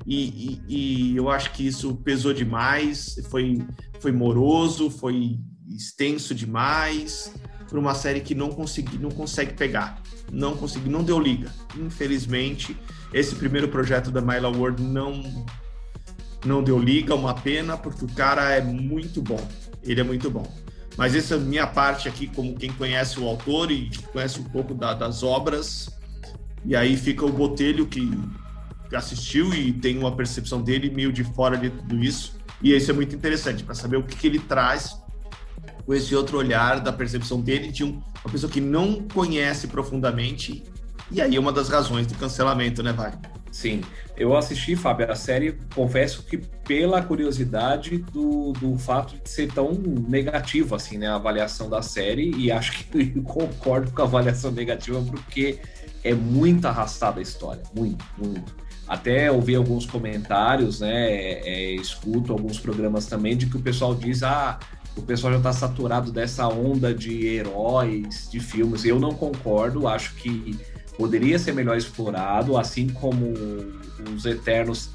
E, 0.05 0.61
e, 0.69 1.11
e, 1.13 1.17
eu 1.17 1.31
acho 1.31 1.51
que 1.53 1.65
isso 1.65 1.95
pesou 1.95 2.31
demais, 2.31 3.19
foi, 3.31 3.65
foi 3.99 4.11
moroso, 4.11 4.91
foi 4.91 5.39
extenso 5.67 6.35
demais 6.35 7.33
para 7.67 7.79
uma 7.79 7.95
série 7.95 8.21
que 8.21 8.35
não 8.35 8.49
consegui, 8.49 8.99
não 8.99 9.09
consegue 9.09 9.53
pegar, 9.53 9.99
não 10.31 10.55
consegui, 10.55 10.89
não 10.89 11.03
deu 11.03 11.19
liga. 11.19 11.51
Infelizmente, 11.75 12.77
esse 13.11 13.33
primeiro 13.33 13.67
projeto 13.67 14.11
da 14.11 14.21
Myla 14.21 14.55
Ward 14.55 14.81
não 14.83 15.23
não 16.45 16.63
deu 16.63 16.77
liga, 16.77 17.15
uma 17.15 17.33
pena, 17.33 17.75
porque 17.75 18.05
o 18.05 18.07
cara 18.09 18.51
é 18.51 18.61
muito 18.61 19.23
bom. 19.23 19.45
Ele 19.83 19.99
é 19.99 20.03
muito 20.03 20.29
bom. 20.29 20.45
Mas 20.97 21.15
essa 21.15 21.35
é 21.35 21.37
a 21.37 21.39
minha 21.39 21.67
parte 21.67 22.09
aqui, 22.09 22.27
como 22.27 22.55
quem 22.55 22.71
conhece 22.71 23.19
o 23.19 23.27
autor 23.27 23.71
e 23.71 23.91
conhece 24.11 24.39
um 24.39 24.43
pouco 24.43 24.73
da, 24.73 24.93
das 24.93 25.21
obras. 25.21 25.89
E 26.65 26.75
aí 26.75 26.97
fica 26.97 27.23
o 27.23 27.31
Botelho, 27.31 27.85
que 27.85 28.09
assistiu 28.91 29.53
e 29.53 29.71
tem 29.71 29.97
uma 29.97 30.15
percepção 30.15 30.61
dele 30.61 30.89
meio 30.89 31.13
de 31.13 31.23
fora 31.23 31.55
de 31.55 31.69
tudo 31.69 32.03
isso. 32.03 32.35
E 32.61 32.75
isso 32.75 32.89
é 32.89 32.93
muito 32.93 33.15
interessante 33.15 33.63
para 33.63 33.75
saber 33.75 33.97
o 33.97 34.03
que, 34.03 34.15
que, 34.15 34.25
ele 34.25 34.39
traz 34.39 34.97
com 35.85 35.93
esse 35.93 36.15
outro 36.15 36.37
olhar 36.37 36.79
da 36.79 36.91
percepção 36.91 37.39
dele 37.39 37.71
de 37.71 37.83
um, 37.83 38.01
uma 38.23 38.31
pessoa 38.31 38.51
que 38.51 38.59
não 38.59 39.07
conhece 39.07 39.67
profundamente. 39.67 40.63
E 41.11 41.21
aí 41.21 41.35
é 41.35 41.39
uma 41.39 41.53
das 41.53 41.69
razões 41.69 42.07
do 42.07 42.15
cancelamento, 42.15 42.81
né, 42.81 42.91
Vai? 42.91 43.13
Sim, 43.57 43.81
eu 44.15 44.37
assisti, 44.37 44.75
Fábio, 44.75 45.11
a 45.11 45.15
série, 45.15 45.57
confesso 45.73 46.21
que 46.21 46.37
pela 46.37 47.01
curiosidade 47.01 47.97
do, 47.97 48.53
do 48.53 48.77
fato 48.77 49.17
de 49.17 49.27
ser 49.27 49.51
tão 49.51 49.71
negativa, 49.73 50.75
assim, 50.75 50.99
né, 50.99 51.07
a 51.07 51.15
avaliação 51.15 51.67
da 51.67 51.81
série, 51.81 52.29
e 52.37 52.51
acho 52.51 52.71
que 52.85 53.09
concordo 53.21 53.89
com 53.89 54.03
a 54.03 54.05
avaliação 54.05 54.51
negativa, 54.51 55.01
porque 55.01 55.59
é 56.03 56.13
muito 56.13 56.67
arrastada 56.67 57.19
a 57.19 57.23
história, 57.23 57.63
muito, 57.75 58.05
muito 58.15 58.55
até 58.87 59.31
ouvi 59.31 59.55
alguns 59.55 59.87
comentários, 59.87 60.79
né? 60.79 61.11
É, 61.11 61.49
é, 61.49 61.71
escuto 61.71 62.31
alguns 62.31 62.59
programas 62.59 63.07
também 63.07 63.35
de 63.35 63.47
que 63.47 63.57
o 63.57 63.59
pessoal 63.59 63.95
diz, 63.95 64.21
ah, 64.21 64.59
o 64.95 65.01
pessoal 65.01 65.33
já 65.33 65.39
está 65.39 65.51
saturado 65.51 66.11
dessa 66.11 66.47
onda 66.47 66.93
de 66.93 67.25
heróis, 67.25 68.29
de 68.31 68.39
filmes. 68.39 68.85
Eu 68.85 68.99
não 68.99 69.13
concordo, 69.13 69.87
acho 69.87 70.13
que 70.15 70.57
poderia 70.97 71.37
ser 71.37 71.53
melhor 71.53 71.77
explorado, 71.77 72.57
assim 72.57 72.89
como 72.89 73.33
os 74.15 74.25
Eternos 74.25 74.89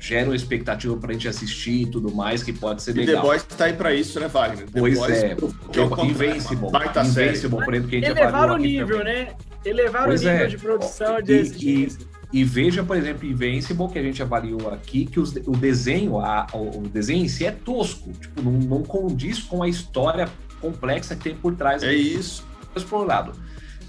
geram 0.00 0.34
expectativa 0.34 0.94
para 0.96 1.10
a 1.10 1.12
gente 1.12 1.28
assistir 1.28 1.82
e 1.82 1.86
tudo 1.86 2.14
mais, 2.14 2.42
que 2.42 2.52
pode 2.52 2.82
ser 2.82 2.92
legal. 2.92 3.14
E 3.14 3.16
The 3.16 3.22
Boys 3.22 3.46
está 3.48 3.64
aí 3.64 3.72
para 3.72 3.94
isso, 3.94 4.20
né, 4.20 4.28
Wagner? 4.28 4.66
The 4.66 4.80
pois 4.80 4.98
Boys, 4.98 5.22
é, 5.22 5.34
que 5.34 5.78
é 5.78 5.82
o 5.82 6.04
Invincible. 6.04 6.68
Invincible, 6.68 7.64
por 7.64 7.74
exemplo, 7.74 7.88
que 7.88 7.96
a 7.96 8.00
gente 8.00 8.10
Elevaram 8.10 8.54
o 8.54 8.58
nível, 8.58 8.98
também. 8.98 9.24
né? 9.26 9.34
Elevaram 9.64 10.06
pois 10.06 10.22
o 10.22 10.28
nível 10.28 10.44
é. 10.44 10.48
de 10.48 10.58
produção 10.58 11.22
de 11.22 11.42
e, 11.58 11.88
e 12.32 12.44
veja, 12.44 12.82
por 12.82 12.96
exemplo, 12.96 13.26
Invincible, 13.26 13.88
que 13.88 13.98
a 13.98 14.02
gente 14.02 14.22
avaliou 14.22 14.68
aqui, 14.70 15.06
que 15.06 15.18
os, 15.18 15.34
o 15.36 15.52
desenho, 15.52 16.18
a, 16.18 16.46
o 16.52 16.82
desenho 16.82 17.24
em 17.24 17.28
si 17.28 17.46
é 17.46 17.50
tosco, 17.50 18.12
tipo, 18.12 18.42
não, 18.42 18.52
não 18.52 18.82
condiz 18.82 19.40
com 19.40 19.62
a 19.62 19.68
história 19.68 20.28
complexa 20.60 21.16
que 21.16 21.24
tem 21.24 21.34
por 21.34 21.54
trás. 21.54 21.82
É 21.82 21.94
isso. 21.94 22.44
Explorado. 22.76 23.32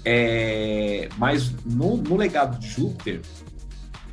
É, 0.08 1.08
mas 1.18 1.52
no, 1.64 1.96
no 1.96 2.16
legado 2.16 2.60
de 2.60 2.68
Júpiter, 2.68 3.22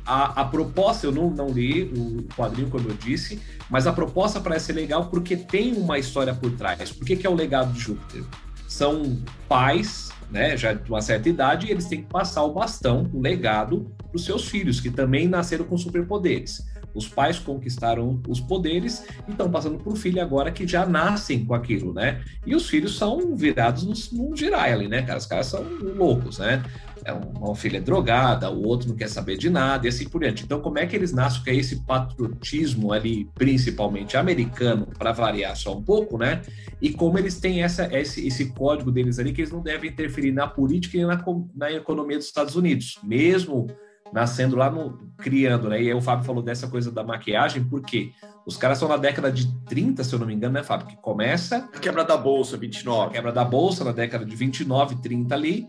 a, 0.04 0.40
a, 0.40 0.44
proposta, 0.44 1.06
eu 1.06 1.12
não, 1.12 1.30
não 1.30 1.48
li 1.48 1.84
o 1.84 2.24
quadrinho, 2.36 2.68
como 2.68 2.88
eu 2.88 2.96
disse, 2.96 3.40
mas 3.70 3.86
a 3.86 3.92
proposta 3.92 4.40
parece 4.40 4.66
ser 4.66 4.72
legal 4.72 5.06
porque 5.06 5.36
tem 5.36 5.72
uma 5.74 5.96
história 5.96 6.34
por 6.34 6.50
trás. 6.50 6.90
Por 6.90 7.06
que, 7.06 7.14
que 7.14 7.24
é 7.24 7.30
o 7.30 7.34
legado 7.34 7.72
de 7.72 7.78
Júpiter? 7.78 8.24
São 8.66 9.22
pais, 9.48 10.10
né, 10.32 10.56
já 10.56 10.72
de 10.72 10.90
uma 10.90 11.00
certa 11.00 11.28
idade, 11.28 11.68
e 11.68 11.70
eles 11.70 11.86
têm 11.86 12.02
que 12.02 12.08
passar 12.08 12.42
o 12.42 12.52
bastão, 12.52 13.08
o 13.14 13.20
legado, 13.20 13.88
para 13.96 14.16
os 14.16 14.24
seus 14.24 14.48
filhos, 14.48 14.80
que 14.80 14.90
também 14.90 15.28
nasceram 15.28 15.64
com 15.64 15.78
superpoderes. 15.78 16.66
Os 16.94 17.08
pais 17.08 17.38
conquistaram 17.38 18.20
os 18.28 18.40
poderes 18.40 19.04
e 19.26 19.32
estão 19.32 19.50
passando 19.50 19.78
para 19.78 19.92
o 19.92 19.96
filho 19.96 20.22
agora 20.22 20.50
que 20.50 20.66
já 20.66 20.86
nascem 20.86 21.44
com 21.44 21.54
aquilo, 21.54 21.92
né? 21.92 22.22
E 22.46 22.54
os 22.54 22.68
filhos 22.68 22.96
são 22.96 23.34
virados 23.34 23.82
num, 23.84 24.30
num 24.30 24.34
ali, 24.54 24.88
né, 24.88 25.02
cara? 25.02 25.18
Os 25.18 25.26
caras 25.26 25.46
são 25.46 25.64
loucos, 25.96 26.38
né? 26.38 26.62
É 27.04 27.12
uma 27.12 27.54
filha 27.54 27.76
é 27.76 27.80
drogada, 27.80 28.50
o 28.50 28.66
outro 28.66 28.88
não 28.88 28.96
quer 28.96 29.08
saber 29.08 29.36
de 29.36 29.50
nada 29.50 29.86
e 29.86 29.88
assim 29.90 30.08
por 30.08 30.22
diante. 30.22 30.42
Então, 30.42 30.60
como 30.60 30.78
é 30.78 30.86
que 30.86 30.96
eles 30.96 31.12
nascem 31.12 31.44
com 31.44 31.50
esse 31.50 31.76
patriotismo 31.80 32.92
ali, 32.92 33.28
principalmente 33.34 34.16
americano, 34.16 34.88
para 34.98 35.12
variar 35.12 35.54
só 35.54 35.76
um 35.76 35.82
pouco, 35.82 36.16
né? 36.16 36.40
E 36.80 36.90
como 36.90 37.18
eles 37.18 37.38
têm 37.38 37.62
essa, 37.62 37.86
esse, 37.94 38.26
esse 38.26 38.46
código 38.46 38.90
deles 38.90 39.18
ali 39.18 39.32
que 39.32 39.42
eles 39.42 39.52
não 39.52 39.60
devem 39.60 39.90
interferir 39.90 40.32
na 40.32 40.46
política 40.46 40.96
e 40.96 41.04
na, 41.04 41.22
na 41.54 41.72
economia 41.72 42.16
dos 42.16 42.26
Estados 42.26 42.56
Unidos, 42.56 42.98
mesmo 43.02 43.66
nascendo 44.14 44.54
lá 44.54 44.70
no 44.70 44.96
criando, 45.18 45.68
né? 45.68 45.82
E 45.82 45.88
aí 45.88 45.94
o 45.94 46.00
Fábio 46.00 46.24
falou 46.24 46.40
dessa 46.40 46.68
coisa 46.68 46.90
da 46.92 47.02
maquiagem, 47.02 47.64
porque 47.64 48.12
os 48.46 48.56
caras 48.56 48.78
são 48.78 48.88
na 48.88 48.96
década 48.96 49.30
de 49.30 49.52
30, 49.66 50.04
se 50.04 50.14
eu 50.14 50.20
não 50.20 50.26
me 50.26 50.34
engano, 50.34 50.54
né, 50.54 50.62
Fábio? 50.62 50.86
Que 50.86 50.96
começa 50.96 51.68
a 51.74 51.78
quebra 51.80 52.04
da 52.04 52.16
bolsa, 52.16 52.56
29. 52.56 53.08
A 53.08 53.10
quebra 53.10 53.32
da 53.32 53.44
bolsa 53.44 53.82
na 53.82 53.90
década 53.90 54.24
de 54.24 54.36
29, 54.36 54.96
30 55.02 55.34
ali. 55.34 55.66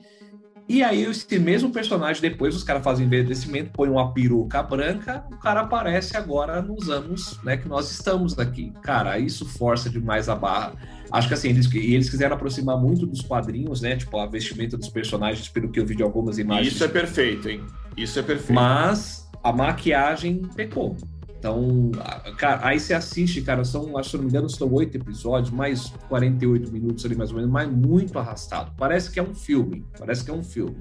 E 0.70 0.84
aí, 0.84 1.04
esse 1.04 1.40
mesmo 1.40 1.72
personagem, 1.72 2.22
depois 2.22 2.56
os 2.56 2.64
caras 2.64 2.84
fazem 2.84 3.06
envelhecimento, 3.08 3.72
põem 3.72 3.90
uma 3.90 4.14
peruca 4.14 4.62
branca, 4.62 5.26
o 5.32 5.38
cara 5.38 5.62
aparece 5.62 6.16
agora 6.16 6.62
nos 6.62 6.90
anos 6.90 7.40
né, 7.44 7.58
que 7.58 7.68
nós 7.68 7.92
estamos 7.92 8.38
aqui. 8.38 8.72
Cara, 8.84 9.18
isso 9.18 9.46
força 9.46 9.90
demais 9.90 10.30
a 10.30 10.36
barra. 10.36 10.74
Acho 11.12 11.28
que 11.28 11.34
assim, 11.34 11.50
eles, 11.50 11.72
eles 11.74 12.10
quiseram 12.10 12.36
aproximar 12.36 12.78
muito 12.78 13.06
dos 13.08 13.22
quadrinhos, 13.22 13.82
né? 13.82 13.96
Tipo, 13.96 14.20
a 14.20 14.26
vestimenta 14.26 14.76
dos 14.76 14.90
personagens, 14.90 15.48
pelo 15.50 15.70
que 15.70 15.80
eu 15.80 15.86
vi 15.86 15.96
de 15.96 16.04
algumas 16.04 16.38
imagens. 16.38 16.74
Isso 16.74 16.84
é 16.84 16.88
perfeito, 16.88 17.48
hein? 17.48 17.64
Isso 17.98 18.20
é 18.20 18.24
perfeito. 18.24 18.54
Mas 18.54 19.30
a 19.44 19.52
maquiagem 19.52 20.42
pecou. 20.56 20.98
Então, 21.38 21.92
cara, 22.38 22.68
aí 22.68 22.80
você 22.80 22.94
assiste, 22.96 23.42
cara, 23.42 23.64
são, 23.64 23.98
acho 23.98 24.12
que 24.12 24.18
não 24.18 24.24
me 24.24 24.30
engano, 24.32 24.50
são 24.50 24.72
oito 24.74 24.98
episódios, 24.98 25.52
mais 25.52 25.94
48 26.10 26.72
minutos 26.72 27.06
ali 27.06 27.16
mais 27.16 27.30
ou 27.30 27.36
menos, 27.36 27.52
mas 27.52 27.70
muito 27.70 28.18
arrastado. 28.18 28.72
Parece 28.76 29.12
que 29.12 29.20
é 29.20 29.24
um 29.24 29.36
filme, 29.36 29.86
parece 30.00 30.26
que 30.26 30.32
é 30.32 30.34
um 30.34 30.44
filme. 30.44 30.78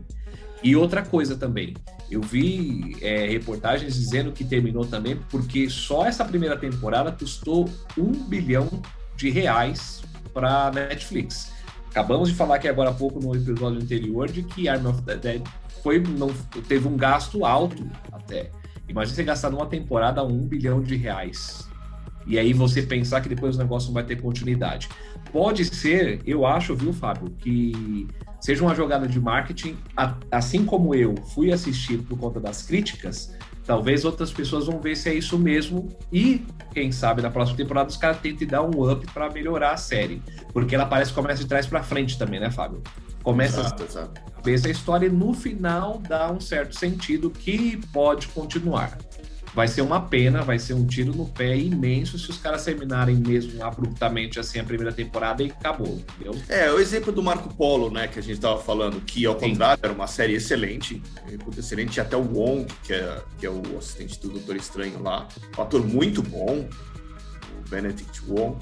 E 0.62 0.74
outra 0.74 1.03
coisa 1.03 1.37
também, 1.37 1.74
eu 2.11 2.22
vi 2.22 2.96
é, 3.03 3.27
reportagens 3.29 3.94
dizendo 3.94 4.33
que 4.33 4.42
terminou 4.42 4.87
também 4.87 5.18
porque 5.29 5.68
só 5.68 6.07
essa 6.07 6.24
primeira 6.24 6.57
temporada 6.57 7.12
custou 7.12 7.68
um 7.98 8.12
bilhão 8.12 8.66
de 9.14 9.29
reais 9.29 10.03
para 10.33 10.70
Netflix. 10.70 11.53
Acabamos 11.90 12.31
de 12.31 12.35
falar 12.35 12.57
aqui 12.57 12.68
agora 12.68 12.88
há 12.88 12.94
pouco 12.94 13.20
no 13.20 13.37
episódio 13.37 13.83
anterior 13.83 14.31
de 14.31 14.42
que 14.42 14.66
Army 14.66 14.87
of 14.87 15.03
the 15.03 15.16
Dead 15.16 15.42
foi, 15.84 16.00
não, 16.00 16.32
teve 16.66 16.88
um 16.88 16.96
gasto 16.96 17.44
alto 17.44 17.86
até. 18.10 18.50
Imagina 18.88 19.14
você 19.14 19.22
gastar 19.22 19.50
numa 19.50 19.66
temporada 19.66 20.24
um 20.24 20.40
bilhão 20.40 20.82
de 20.82 20.96
reais. 20.96 21.68
E 22.26 22.38
aí 22.38 22.54
você 22.54 22.80
pensar 22.80 23.20
que 23.20 23.28
depois 23.28 23.54
o 23.56 23.58
negócio 23.58 23.88
não 23.88 23.94
vai 23.94 24.02
ter 24.02 24.16
continuidade. 24.16 24.88
Pode 25.30 25.62
ser, 25.66 26.22
eu 26.24 26.46
acho, 26.46 26.74
viu, 26.74 26.90
Fábio, 26.90 27.30
que 27.38 28.08
seja 28.40 28.64
uma 28.64 28.74
jogada 28.74 29.06
de 29.06 29.20
marketing, 29.20 29.76
assim 30.32 30.64
como 30.64 30.94
eu 30.94 31.14
fui 31.34 31.52
assistir 31.52 31.98
por 31.98 32.18
conta 32.18 32.40
das 32.40 32.62
críticas, 32.62 33.36
talvez 33.66 34.06
outras 34.06 34.32
pessoas 34.32 34.64
vão 34.64 34.80
ver 34.80 34.96
se 34.96 35.10
é 35.10 35.14
isso 35.14 35.38
mesmo 35.38 35.90
e, 36.10 36.46
quem 36.72 36.92
sabe, 36.92 37.20
na 37.20 37.30
próxima 37.30 37.58
temporada 37.58 37.90
os 37.90 37.98
caras 37.98 38.20
tentem 38.20 38.48
dar 38.48 38.62
um 38.62 38.90
up 38.90 39.06
para 39.12 39.30
melhorar 39.30 39.72
a 39.72 39.76
série. 39.76 40.22
Porque 40.50 40.74
ela 40.74 40.86
parece 40.86 41.10
que 41.10 41.20
começa 41.20 41.42
de 41.42 41.48
trás 41.48 41.66
para 41.66 41.82
frente 41.82 42.16
também, 42.16 42.40
né, 42.40 42.50
Fábio? 42.50 42.82
Começa 43.24 43.60
exato, 43.60 43.82
exato. 43.82 44.20
a 44.46 44.70
história 44.70 45.06
e 45.06 45.10
no 45.10 45.32
final 45.32 45.98
dá 46.06 46.30
um 46.30 46.38
certo 46.38 46.78
sentido 46.78 47.30
que 47.30 47.80
pode 47.90 48.28
continuar. 48.28 48.98
Vai 49.54 49.68
ser 49.68 49.82
uma 49.82 50.00
pena, 50.00 50.42
vai 50.42 50.58
ser 50.58 50.74
um 50.74 50.84
tiro 50.84 51.14
no 51.14 51.26
pé 51.26 51.56
imenso 51.56 52.18
se 52.18 52.28
os 52.28 52.37
caras 52.37 52.64
terminarem 52.64 53.14
mesmo 53.16 53.64
abruptamente 53.64 54.38
assim 54.38 54.58
a 54.58 54.64
primeira 54.64 54.92
temporada 54.92 55.42
e 55.44 55.46
acabou, 55.46 56.02
entendeu? 56.18 56.34
É, 56.48 56.70
o 56.70 56.80
exemplo 56.80 57.12
do 57.12 57.22
Marco 57.22 57.54
Polo, 57.54 57.88
né, 57.88 58.08
que 58.08 58.18
a 58.18 58.22
gente 58.22 58.40
tava 58.40 58.60
falando, 58.60 59.00
que 59.00 59.24
ao 59.24 59.38
Sim. 59.38 59.50
contrário 59.50 59.80
era 59.82 59.92
uma 59.92 60.08
série 60.08 60.34
excelente, 60.34 61.00
muito 61.44 61.60
excelente, 61.60 62.00
até 62.00 62.16
o 62.16 62.22
Wong, 62.22 62.66
que 62.82 62.92
é, 62.92 63.22
que 63.38 63.46
é 63.46 63.50
o 63.50 63.62
assistente 63.78 64.20
do 64.20 64.28
Doutor 64.30 64.56
Estranho 64.56 65.00
lá, 65.00 65.28
um 65.56 65.62
ator 65.62 65.87
muito 65.87 66.20
bom, 66.20 66.68
o 67.56 67.70
Benedict 67.70 68.22
Wong. 68.28 68.58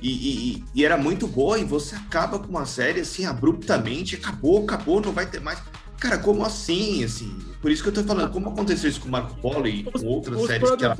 E, 0.00 0.08
e, 0.08 0.64
e, 0.74 0.84
era 0.84 0.96
muito 0.96 1.26
boa, 1.26 1.58
e 1.58 1.64
você 1.64 1.94
acaba 1.94 2.38
com 2.38 2.48
uma 2.48 2.64
série 2.64 3.00
assim, 3.00 3.26
abruptamente, 3.26 4.16
acabou, 4.16 4.64
acabou, 4.64 5.00
não 5.00 5.12
vai 5.12 5.26
ter 5.26 5.40
mais. 5.40 5.62
Cara, 5.98 6.16
como 6.16 6.44
assim, 6.44 7.04
assim? 7.04 7.38
Por 7.60 7.70
isso 7.70 7.82
que 7.82 7.90
eu 7.90 7.92
tô 7.92 8.02
falando, 8.02 8.32
como 8.32 8.48
aconteceu 8.48 8.88
isso 8.88 9.00
com 9.00 9.08
o 9.08 9.10
Marco 9.10 9.34
Polo 9.40 9.66
e 9.66 9.84
com 9.84 10.06
outras 10.06 10.40
os 10.40 10.46
séries 10.46 10.70
que 10.70 10.84
ela... 10.84 10.96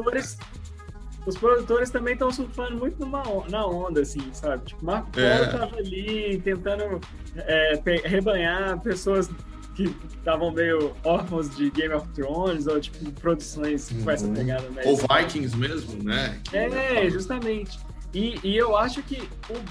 Os 1.26 1.36
produtores 1.36 1.90
também 1.90 2.14
estão 2.14 2.30
surfando 2.30 2.78
muito 2.78 2.98
numa, 2.98 3.22
na 3.50 3.66
onda, 3.66 4.00
assim, 4.00 4.20
sabe? 4.32 4.64
Tipo, 4.66 4.84
Marco 4.84 5.10
Polo 5.10 5.24
é. 5.24 5.46
tava 5.46 5.76
ali 5.76 6.40
tentando 6.42 7.00
é, 7.36 7.80
rebanhar 8.04 8.80
pessoas 8.80 9.30
que 9.74 9.94
estavam 10.18 10.50
meio 10.50 10.92
órfãos 11.04 11.54
de 11.56 11.70
Game 11.70 11.94
of 11.94 12.06
Thrones, 12.08 12.66
ou 12.66 12.80
tipo, 12.80 13.10
produções 13.12 13.90
uhum. 13.90 14.04
com 14.04 14.10
essa 14.10 14.26
uhum. 14.26 14.34
pegada. 14.34 14.64
Ou 14.84 14.96
Vikings 14.96 15.56
mesmo, 15.56 16.02
né? 16.02 16.40
Que 16.44 16.56
é, 16.56 17.10
justamente. 17.10 17.78
E, 18.12 18.40
e, 18.42 18.56
eu 18.56 18.76
acho 18.76 19.02
que 19.02 19.28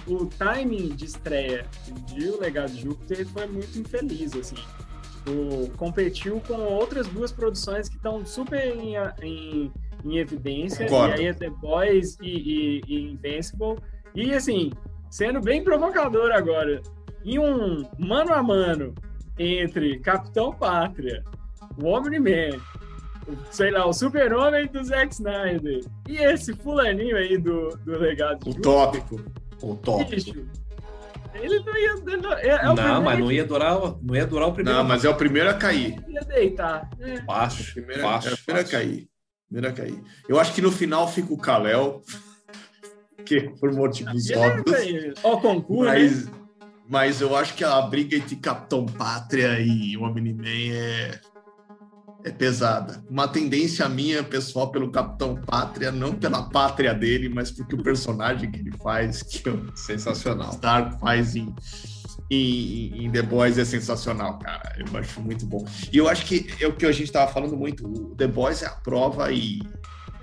o, 0.08 0.14
o, 0.14 0.26
timing 0.26 0.90
de 0.96 1.06
estreia 1.06 1.66
de 2.06 2.30
O 2.30 2.40
Legado 2.40 2.72
de 2.72 2.84
Júpiter 2.84 3.28
foi 3.28 3.46
muito 3.48 3.78
infeliz, 3.78 4.34
assim. 4.34 4.56
Tipo, 4.56 5.70
competiu 5.76 6.42
com 6.48 6.62
outras 6.62 7.08
duas 7.08 7.32
produções 7.32 7.90
que 7.90 7.98
estão 7.98 8.26
super 8.26 8.78
em, 8.78 8.96
em, 9.22 9.72
em 10.06 10.18
evidência, 10.18 10.86
Concordo. 10.86 11.16
e 11.16 11.20
aí 11.20 11.26
é 11.28 11.34
The 11.34 11.50
Boys 11.50 12.18
e, 12.22 12.30
e, 12.30 12.82
e 12.88 13.12
Invincible. 13.12 13.76
E, 14.16 14.34
assim, 14.34 14.72
sendo 15.10 15.42
bem 15.42 15.62
provocador 15.62 16.32
agora, 16.32 16.82
em 17.26 17.38
um 17.38 17.84
mano 17.98 18.34
a 18.34 18.42
mano 18.42 18.96
entre 19.38 20.00
Capitão 20.00 20.54
Pátria, 20.54 21.24
o 21.78 21.88
Omni-Man 21.88 22.58
sei 23.52 23.72
lá, 23.72 23.86
o 23.86 23.94
super-homem 23.94 24.68
do 24.68 24.84
Zack 24.84 25.14
Snyder. 25.14 25.82
E 26.08 26.18
esse 26.18 26.54
fulaninho 26.54 27.18
aí 27.18 27.38
do, 27.38 27.70
do 27.86 27.98
legado. 27.98 28.50
O 28.50 28.54
tópico. 28.54 29.22
O 29.62 29.76
tópico. 29.76 30.34
Bicho, 30.34 30.50
ele 31.34 31.60
não 31.60 31.78
ia. 31.78 31.96
Não, 31.96 32.34
é, 32.34 32.48
é 32.48 32.64
não 32.66 33.02
mas 33.02 33.20
não 33.20 33.32
ia, 33.32 33.46
durar, 33.46 33.80
não 34.02 34.16
ia 34.16 34.26
durar 34.26 34.48
o 34.48 34.54
primeiro. 34.54 34.80
Não, 34.80 34.86
mas 34.86 35.06
é 35.06 35.10
o 35.10 35.16
primeiro 35.16 35.50
a 35.50 35.54
cair. 35.54 36.04
Ia 36.08 36.22
deitar. 36.22 36.90
É. 37.00 37.22
Baixo, 37.22 37.70
é 37.70 37.74
primeiro, 37.74 38.02
baixo, 38.04 38.30
é 38.30 38.34
o 38.34 38.38
primeiro 38.38 38.68
a 38.68 38.72
cair. 38.72 39.10
Primeiro 39.48 39.70
a 39.70 39.72
cair. 39.74 40.04
Eu 40.28 40.40
acho 40.40 40.54
que 40.54 40.62
no 40.62 40.72
final 40.72 41.08
fica 41.08 41.34
o 41.34 41.38
Kalel, 41.38 42.02
que 43.26 43.42
por 43.60 43.72
motivos 43.74 44.30
óbvios. 44.32 45.20
Ó, 45.24 45.38
concurso. 45.38 45.86
Mas, 45.86 46.26
né? 46.26 46.32
mas 46.88 47.22
eu 47.22 47.36
acho 47.36 47.54
que 47.56 47.64
a 47.64 47.82
briga 47.82 48.16
entre 48.18 48.36
Capitão 48.36 48.86
Pátria 48.86 49.60
e 49.60 49.96
Omni-Man 49.98 50.74
é 50.74 51.20
é 52.24 52.32
pesada. 52.32 53.04
Uma 53.10 53.28
tendência 53.28 53.88
minha, 53.88 54.24
pessoal, 54.24 54.72
pelo 54.72 54.92
Capitão 54.92 55.36
Pátria, 55.36 55.92
não 55.92 56.14
pela 56.14 56.44
pátria 56.44 56.94
dele, 56.94 57.30
mas 57.30 57.52
porque 57.52 57.76
o 57.76 57.84
personagem 57.84 58.52
que 58.52 58.60
ele 58.60 58.72
faz, 58.78 59.24
que 59.24 59.48
o 59.50 59.72
sensacional. 59.76 60.52
Stark 60.52 61.00
faz 61.00 61.36
em, 61.36 61.54
em, 62.30 63.06
em, 63.06 63.12
The 63.12 63.22
Boys 63.22 63.58
é 63.58 63.66
sensacional, 63.66 64.38
cara. 64.40 64.76
Eu 64.78 65.00
acho 65.00 65.22
muito 65.22 65.46
bom. 65.46 65.66
E 65.92 65.98
eu 65.98 66.10
acho 66.10 66.26
que 66.26 66.48
é 66.60 66.68
o 66.68 66.76
que 66.76 66.86
a 66.86 66.92
gente 66.92 67.06
estava 67.06 67.32
falando 67.32 67.56
muito. 67.56 67.88
O 67.88 68.16
The 68.16 68.28
Boys 68.28 68.64
é 68.64 68.68
a 68.68 68.72
prova 68.72 69.32
e 69.32 69.62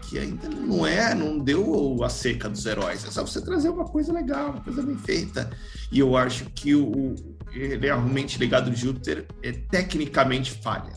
que 0.03 0.19
ainda 0.19 0.49
não 0.49 0.87
é, 0.87 1.15
não 1.15 1.39
deu 1.39 2.05
a 2.05 2.09
seca 2.09 2.49
dos 2.49 2.65
heróis. 2.65 3.05
É 3.05 3.11
só 3.11 3.27
você 3.27 3.41
trazer 3.41 3.71
uma 3.71 3.85
coisa 3.85 4.13
legal, 4.13 4.51
uma 4.51 4.61
coisa 4.61 4.83
bem 4.83 4.97
feita. 4.99 5.51
E 5.91 5.99
eu 5.99 6.17
acho 6.17 6.45
que 6.51 6.75
o 6.75 7.15
ele 7.53 7.87
é 7.87 7.95
realmente 7.95 8.39
ligado 8.39 8.71
de 8.71 8.77
Júpiter 8.77 9.27
é 9.43 9.51
tecnicamente 9.51 10.53
falha 10.61 10.93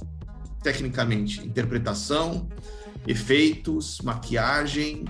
tecnicamente, 0.61 1.45
interpretação, 1.45 2.47
efeitos, 3.07 3.99
maquiagem. 4.01 5.05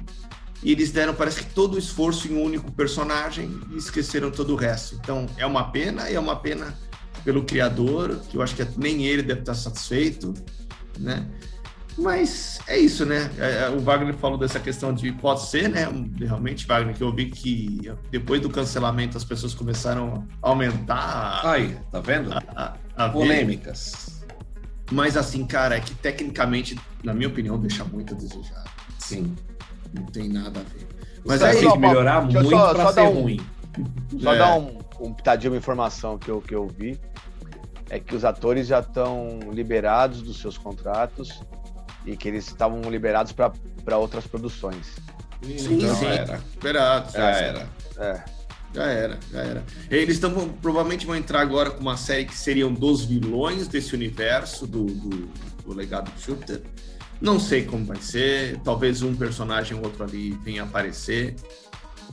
E 0.61 0.71
eles 0.71 0.91
deram, 0.91 1.13
parece 1.13 1.43
que 1.43 1.53
todo 1.53 1.75
o 1.75 1.79
esforço 1.79 2.27
em 2.27 2.35
um 2.35 2.43
único 2.43 2.71
personagem 2.71 3.59
e 3.71 3.77
esqueceram 3.77 4.29
todo 4.29 4.53
o 4.53 4.55
resto. 4.55 4.95
Então 4.95 5.25
é 5.37 5.45
uma 5.45 5.71
pena, 5.71 6.09
e 6.09 6.15
é 6.15 6.19
uma 6.19 6.35
pena 6.35 6.77
pelo 7.23 7.43
criador, 7.43 8.19
que 8.29 8.37
eu 8.37 8.41
acho 8.41 8.55
que 8.55 8.65
nem 8.77 9.05
ele 9.05 9.21
deve 9.21 9.41
estar 9.41 9.53
satisfeito, 9.53 10.33
né? 10.97 11.27
Mas 11.97 12.59
é 12.67 12.77
isso, 12.77 13.05
né? 13.05 13.29
É, 13.37 13.65
é, 13.65 13.69
o 13.69 13.79
Wagner 13.79 14.15
falou 14.15 14.37
dessa 14.37 14.59
questão 14.59 14.93
de 14.93 15.11
pode 15.11 15.41
ser, 15.45 15.69
né? 15.69 15.87
Realmente, 16.17 16.65
Wagner, 16.65 16.95
que 16.95 17.03
eu 17.03 17.13
vi 17.13 17.25
que 17.25 17.91
depois 18.09 18.41
do 18.41 18.49
cancelamento 18.49 19.17
as 19.17 19.23
pessoas 19.23 19.53
começaram 19.53 20.25
a 20.41 20.49
aumentar. 20.49 21.41
Aí, 21.45 21.77
tá 21.91 21.99
vendo? 21.99 22.31
A, 22.33 23.09
polêmicas. 23.09 24.18
Mas 24.91 25.15
assim, 25.17 25.45
cara, 25.45 25.77
é 25.77 25.79
que 25.79 25.93
tecnicamente, 25.95 26.79
na 27.03 27.13
minha 27.13 27.27
opinião, 27.27 27.59
deixa 27.59 27.83
muito 27.83 28.13
a 28.13 28.17
desejar. 28.17 28.63
Sim. 28.97 29.35
Não 29.93 30.03
tem 30.05 30.29
nada 30.29 30.59
a 30.59 30.63
ver. 30.63 30.87
Mas 31.25 31.41
aí, 31.43 31.57
tem 31.57 31.67
ó, 31.67 31.73
que 31.73 31.77
melhorar 31.79 32.21
muito 32.21 32.49
só- 32.49 32.73
pra 32.73 32.83
só 32.85 32.93
ser 32.93 33.01
um- 33.01 33.21
ruim. 33.21 33.39
Só 34.21 34.33
É. 34.33 34.37
dar 34.37 34.57
um, 34.57 34.79
um 34.99 35.13
pitadinho, 35.13 35.51
uma 35.53 35.57
informação 35.57 36.17
que 36.17 36.29
eu, 36.29 36.41
que 36.41 36.55
eu 36.55 36.67
vi, 36.67 36.99
é 37.89 37.99
que 37.99 38.15
os 38.15 38.23
atores 38.25 38.67
já 38.67 38.79
estão 38.79 39.39
liberados 39.51 40.21
dos 40.21 40.39
seus 40.39 40.57
contratos 40.57 41.41
e 42.05 42.15
que 42.15 42.27
eles 42.27 42.47
estavam 42.47 42.81
liberados 42.89 43.31
para 43.31 43.97
outras 43.97 44.25
produções. 44.25 44.95
Sim, 45.41 45.77
Então 45.77 45.95
sim. 45.95 46.05
era. 46.05 46.35
Esperado. 46.49 47.11
Já 47.11 47.29
era. 47.31 47.69
É. 47.97 48.23
Já 48.73 48.85
era, 48.85 49.19
já 49.31 49.39
era. 49.39 49.65
Eles 49.89 50.19
tão, 50.19 50.49
provavelmente 50.49 51.05
vão 51.05 51.15
entrar 51.15 51.41
agora 51.41 51.71
com 51.71 51.81
uma 51.81 51.97
série 51.97 52.25
que 52.25 52.35
seriam 52.35 52.71
dos 52.71 53.03
vilões 53.03 53.67
desse 53.67 53.95
universo 53.95 54.67
do, 54.67 54.85
do, 54.85 55.09
do 55.63 55.73
legado 55.73 56.11
de 56.15 56.23
Júpiter. 56.23 56.61
Não 57.19 57.39
sei 57.39 57.65
como 57.65 57.85
vai 57.85 57.97
ser. 57.97 58.59
Talvez 58.59 59.01
um 59.01 59.15
personagem 59.15 59.75
ou 59.75 59.83
outro 59.83 60.03
ali 60.03 60.31
venha 60.43 60.63
aparecer. 60.63 61.35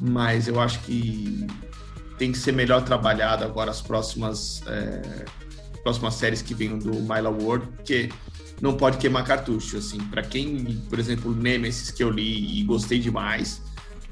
Mas 0.00 0.48
eu 0.48 0.60
acho 0.60 0.80
que 0.80 1.46
tem 2.18 2.32
que 2.32 2.38
ser 2.38 2.52
melhor 2.52 2.82
trabalhado 2.82 3.44
agora 3.44 3.70
as 3.70 3.82
próximas, 3.82 4.62
é, 4.66 5.24
próximas 5.82 6.14
séries 6.14 6.42
que 6.42 6.54
venham 6.54 6.78
do 6.78 6.94
Myla 6.94 7.30
World, 7.30 7.66
porque 7.76 8.10
não 8.60 8.76
pode 8.76 8.98
queimar 8.98 9.24
cartucho. 9.24 9.76
Assim, 9.76 9.98
para 9.98 10.22
quem, 10.22 10.82
por 10.88 10.98
exemplo, 10.98 11.34
Nemesis 11.34 11.90
que 11.90 12.02
eu 12.02 12.10
li 12.10 12.60
e 12.60 12.64
gostei 12.64 12.98
demais, 12.98 13.62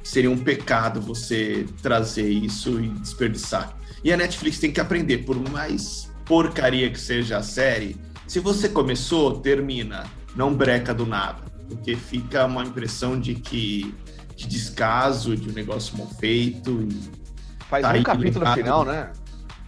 seria 0.05 0.31
um 0.31 0.39
pecado 0.39 1.01
você 1.01 1.67
trazer 1.83 2.29
isso 2.29 2.81
e 2.81 2.89
desperdiçar. 2.91 3.77
E 4.05 4.13
a 4.13 4.17
Netflix 4.17 4.59
tem 4.59 4.71
que 4.71 4.81
aprender, 4.81 5.19
por 5.19 5.37
mais 5.51 6.11
porcaria 6.25 6.91
que 6.91 7.01
seja 7.01 7.39
a 7.39 7.43
série, 7.43 7.97
se 8.27 8.39
você 8.39 8.69
começou, 8.69 9.41
termina, 9.41 10.05
não 10.37 10.55
breca 10.55 10.95
do 10.95 11.05
nada, 11.05 11.43
porque 11.69 11.97
fica 11.97 12.47
uma 12.47 12.63
impressão 12.63 13.19
de 13.19 13.35
que 13.35 13.95
de 14.37 14.47
descaso, 14.47 15.37
de 15.37 15.49
um 15.49 15.53
negócio 15.53 15.97
mal 15.97 16.09
feito. 16.09 16.71
E... 16.83 17.11
Faz 17.69 17.83
Tá 17.83 17.93
um 17.95 18.03
capítulo 18.03 18.41
ligado. 18.41 18.55
final, 18.57 18.85
né? 18.85 19.13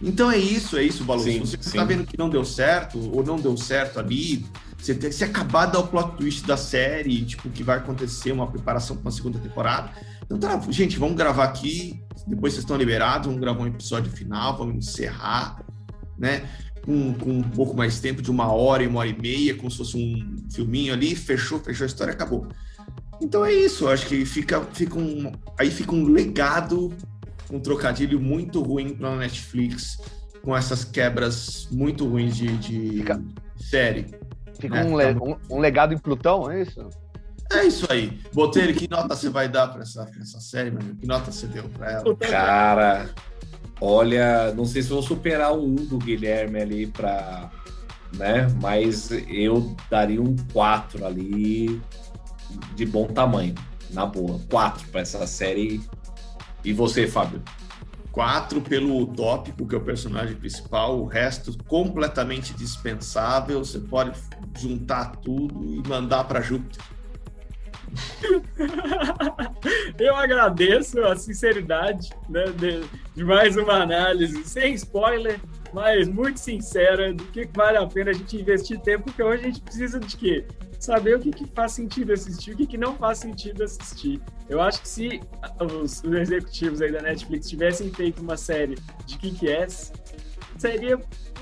Então 0.01 0.29
é 0.29 0.37
isso, 0.37 0.77
é 0.77 0.83
isso, 0.83 1.03
Balu. 1.03 1.23
Sim, 1.23 1.45
Se 1.45 1.57
você 1.57 1.69
sim. 1.71 1.77
tá 1.77 1.83
vendo 1.83 2.05
que 2.05 2.17
não 2.17 2.29
deu 2.29 2.45
certo, 2.45 2.99
ou 3.15 3.23
não 3.23 3.37
deu 3.37 3.57
certo 3.57 3.99
ali, 3.99 4.45
você 4.77 4.93
tem 4.93 5.11
se 5.11 5.23
acabar 5.23 5.65
dar 5.65 5.79
o 5.79 5.87
plot 5.87 6.17
twist 6.17 6.45
da 6.45 6.55
série, 6.55 7.25
tipo, 7.25 7.49
que 7.49 7.63
vai 7.63 7.77
acontecer 7.77 8.31
uma 8.31 8.45
preparação 8.47 8.95
para 8.95 9.05
uma 9.05 9.11
segunda 9.11 9.39
temporada. 9.39 9.91
Então 10.27 10.37
tá, 10.39 10.59
gente, 10.69 10.99
vamos 10.99 11.15
gravar 11.15 11.45
aqui, 11.45 12.03
depois 12.27 12.53
vocês 12.53 12.63
estão 12.63 12.75
liberados, 12.77 13.27
vamos 13.27 13.39
gravar 13.41 13.63
um 13.63 13.67
episódio 13.67 14.11
final, 14.11 14.57
vamos 14.57 14.75
encerrar, 14.87 15.63
né? 16.17 16.45
Com, 16.83 17.13
com 17.13 17.31
um 17.39 17.43
pouco 17.43 17.75
mais 17.75 17.99
tempo, 17.99 18.21
de 18.21 18.29
uma 18.31 18.51
hora 18.51 18.83
e 18.83 18.87
uma 18.87 18.99
hora 18.99 19.09
e 19.09 19.19
meia, 19.21 19.55
como 19.55 19.69
se 19.71 19.77
fosse 19.77 19.97
um 19.97 20.37
filminho 20.53 20.93
ali, 20.93 21.15
fechou, 21.15 21.59
fechou 21.59 21.83
a 21.85 21.87
história, 21.87 22.13
acabou. 22.13 22.47
Então 23.21 23.43
é 23.45 23.51
isso, 23.53 23.85
eu 23.85 23.89
acho 23.89 24.05
que 24.05 24.25
fica, 24.25 24.61
fica 24.73 24.97
um. 24.97 25.31
Aí 25.59 25.71
fica 25.71 25.93
um 25.95 26.05
legado, 26.07 26.93
um 27.51 27.59
trocadilho 27.59 28.19
muito 28.19 28.61
ruim 28.61 28.95
para 28.95 29.15
Netflix, 29.15 29.97
com 30.43 30.55
essas 30.55 30.83
quebras 30.85 31.67
muito 31.71 32.05
ruins 32.07 32.35
de, 32.35 32.57
de 32.57 32.89
Fica- 32.99 33.21
série. 33.57 34.05
Fica 34.59 34.79
É, 34.79 34.83
um, 34.85 34.95
le- 34.95 35.15
um, 35.15 35.35
um 35.57 35.59
legado 35.59 35.93
em 35.93 35.97
Plutão, 35.97 36.49
é 36.49 36.61
isso? 36.61 36.87
É 37.51 37.63
isso 37.65 37.85
aí. 37.89 38.19
Botelho, 38.33 38.73
que 38.75 38.89
nota 38.89 39.15
você 39.15 39.29
vai 39.29 39.47
dar 39.47 39.67
para 39.69 39.81
essa, 39.81 40.05
pra 40.05 40.21
essa 40.21 40.39
série, 40.39 40.69
meu 40.71 40.81
amigo? 40.81 40.97
Que 40.97 41.07
nota 41.07 41.31
você 41.31 41.47
deu 41.47 41.67
para 41.69 41.91
ela? 41.91 42.15
Cara, 42.17 43.09
olha, 43.79 44.53
não 44.53 44.65
sei 44.65 44.81
se 44.81 44.89
vou 44.89 45.01
superar 45.01 45.53
o 45.53 45.63
1 45.65 45.75
do 45.85 45.97
Guilherme 45.97 46.61
ali 46.61 46.87
pra. 46.87 47.49
né? 48.13 48.47
Mas 48.61 49.09
eu 49.29 49.75
daria 49.89 50.21
um 50.21 50.35
4 50.53 51.05
ali 51.05 51.81
de 52.75 52.85
bom 52.85 53.07
tamanho. 53.07 53.55
Na 53.91 54.05
boa. 54.05 54.39
4 54.49 54.87
pra 54.89 55.01
essa 55.01 55.25
série. 55.25 55.81
E 56.63 56.73
você, 56.73 57.07
Fábio? 57.07 57.41
Quatro 58.11 58.59
pelo 58.61 59.05
tópico, 59.07 59.65
que 59.67 59.75
é 59.75 59.77
o 59.77 59.81
personagem 59.81 60.35
principal, 60.35 60.99
o 60.99 61.05
resto 61.05 61.55
completamente 61.65 62.53
dispensável. 62.53 63.63
Você 63.63 63.79
pode 63.79 64.11
juntar 64.57 65.15
tudo 65.17 65.63
e 65.63 65.87
mandar 65.87 66.23
para 66.25 66.41
Júpiter. 66.41 66.83
Eu 69.97 70.15
agradeço 70.15 71.01
a 71.03 71.15
sinceridade 71.15 72.09
né, 72.29 72.45
de, 72.45 72.81
de 73.15 73.23
mais 73.23 73.55
uma 73.55 73.81
análise, 73.81 74.43
sem 74.43 74.73
spoiler, 74.73 75.39
mas 75.73 76.07
muito 76.07 76.39
sincera, 76.39 77.13
do 77.13 77.23
que 77.25 77.47
vale 77.53 77.77
a 77.77 77.85
pena 77.85 78.11
a 78.11 78.13
gente 78.13 78.37
investir 78.37 78.79
tempo, 78.79 79.05
porque 79.05 79.23
hoje 79.23 79.43
a 79.43 79.47
gente 79.47 79.61
precisa 79.61 79.99
de 79.99 80.15
quê? 80.15 80.45
Saber 80.79 81.15
o 81.15 81.19
que, 81.19 81.31
que 81.31 81.45
faz 81.55 81.71
sentido 81.71 82.13
assistir, 82.13 82.53
o 82.53 82.57
que, 82.57 82.67
que 82.67 82.77
não 82.77 82.95
faz 82.95 83.17
sentido 83.17 83.63
assistir. 83.63 84.21
Eu 84.47 84.61
acho 84.61 84.81
que 84.81 84.87
se 84.87 85.21
os, 85.59 86.03
os 86.03 86.13
executivos 86.13 86.81
aí 86.81 86.91
da 86.91 87.01
Netflix 87.01 87.49
tivessem 87.49 87.91
feito 87.91 88.21
uma 88.21 88.37
série 88.37 88.75
de 89.05 89.17
Kick-Ass, 89.17 89.91
seria 90.57 90.99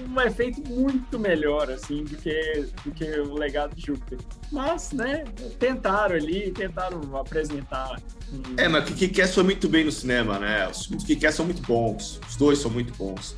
um 0.10 0.21
efeito 0.21 0.62
muito 0.69 1.17
melhor, 1.19 1.69
assim, 1.71 2.04
do 2.04 2.15
que, 2.17 2.65
do 2.84 2.91
que 2.91 3.06
o 3.21 3.34
legado 3.34 3.75
de 3.75 3.86
Júpiter. 3.88 4.17
Mas, 4.51 4.91
né, 4.91 5.23
tentaram 5.60 6.15
ali, 6.15 6.51
tentaram 6.51 7.15
apresentar. 7.17 7.99
um- 8.32 8.41
É, 8.58 8.67
mas 8.67 8.89
o 8.89 8.93
que 8.93 9.08
quer 9.08 9.28
foi 9.28 9.43
muito 9.43 9.69
bem 9.69 9.86
no 9.86 9.91
cinema, 9.91 10.38
né? 10.39 10.67
Os 10.67 10.88
que 11.06 11.15
quer 11.15 11.32
são 11.32 11.45
muito 11.45 11.62
bons. 11.62 12.19
Os 12.28 12.36
dois 12.36 12.60
são 12.60 12.69
muito 12.71 12.93
bons. 12.97 13.36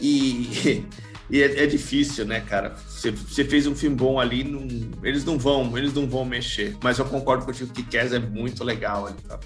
E, 0.00 0.84
e 1.30 1.42
é, 1.42 1.64
é 1.64 1.66
difícil, 1.66 2.24
né, 2.26 2.40
cara? 2.40 2.74
Você, 2.88 3.10
você 3.10 3.44
fez 3.44 3.66
um 3.66 3.74
filme 3.74 3.96
bom 3.96 4.20
ali, 4.20 4.44
não- 4.44 4.66
eles 5.02 5.24
não 5.24 5.38
vão, 5.38 5.76
eles 5.78 5.92
não 5.94 6.06
vão 6.08 6.24
mexer. 6.24 6.76
Mas 6.82 6.98
eu 6.98 7.04
concordo 7.04 7.44
contigo 7.46 7.72
que 7.72 7.82
quer 7.82 8.12
é 8.12 8.18
muito 8.18 8.62
legal 8.64 9.06
ali 9.06 9.16
pra 9.26 9.38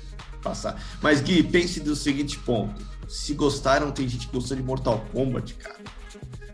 passar. 0.42 0.82
Mas 1.02 1.20
Gui, 1.20 1.42
pense 1.42 1.80
do 1.80 1.94
seguinte 1.94 2.38
ponto: 2.38 2.80
se 3.08 3.34
gostaram, 3.34 3.90
tem 3.90 4.06
gente 4.08 4.26
que 4.28 4.32
gostou 4.36 4.56
de 4.56 4.62
Mortal 4.62 5.04
Kombat, 5.12 5.54
cara. 5.54 5.76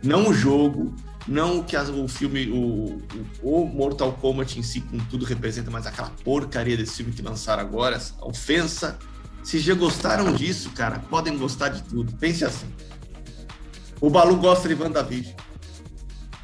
Não 0.03 0.29
o 0.29 0.35
jogo, 0.35 0.95
não 1.27 1.59
o 1.61 1.65
que 1.65 1.75
as- 1.77 1.89
o 1.89 2.07
filme, 2.07 2.49
o, 2.51 3.03
o, 3.43 3.63
o 3.63 3.67
Mortal 3.67 4.13
Kombat 4.13 4.59
em 4.59 4.63
si, 4.63 4.81
com 4.83 4.99
tudo 4.99 5.25
representa, 5.25 5.71
mas 5.71 5.87
aquela 5.87 6.11
porcaria 6.23 6.77
desse 6.77 6.97
filme 6.97 7.13
que 7.13 7.23
lançaram 7.23 7.63
agora, 7.63 7.97
essa 7.97 8.15
ofensa. 8.25 8.99
Se 9.43 9.59
já 9.59 9.75
gostaram 9.75 10.33
disso, 10.33 10.71
cara, 10.71 10.99
podem 11.11 11.37
gostar 11.37 11.69
de 11.71 11.83
tudo. 11.83 12.13
Pense 12.17 12.45
assim. 12.45 12.67
O 14.01 14.09
Balu 14.09 14.37
gosta 14.37 14.69
de 14.69 14.75
WandaVision. 14.75 15.35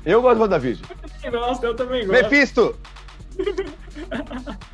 Eu 0.05 0.20
gosto 0.23 0.37
do 0.37 0.40
WandaVision. 0.42 0.85
Eu 1.23 1.31
gosto, 1.33 1.64
eu 1.64 1.75
também 1.75 2.07
gosto. 2.07 2.23
Mephisto! 2.23 2.77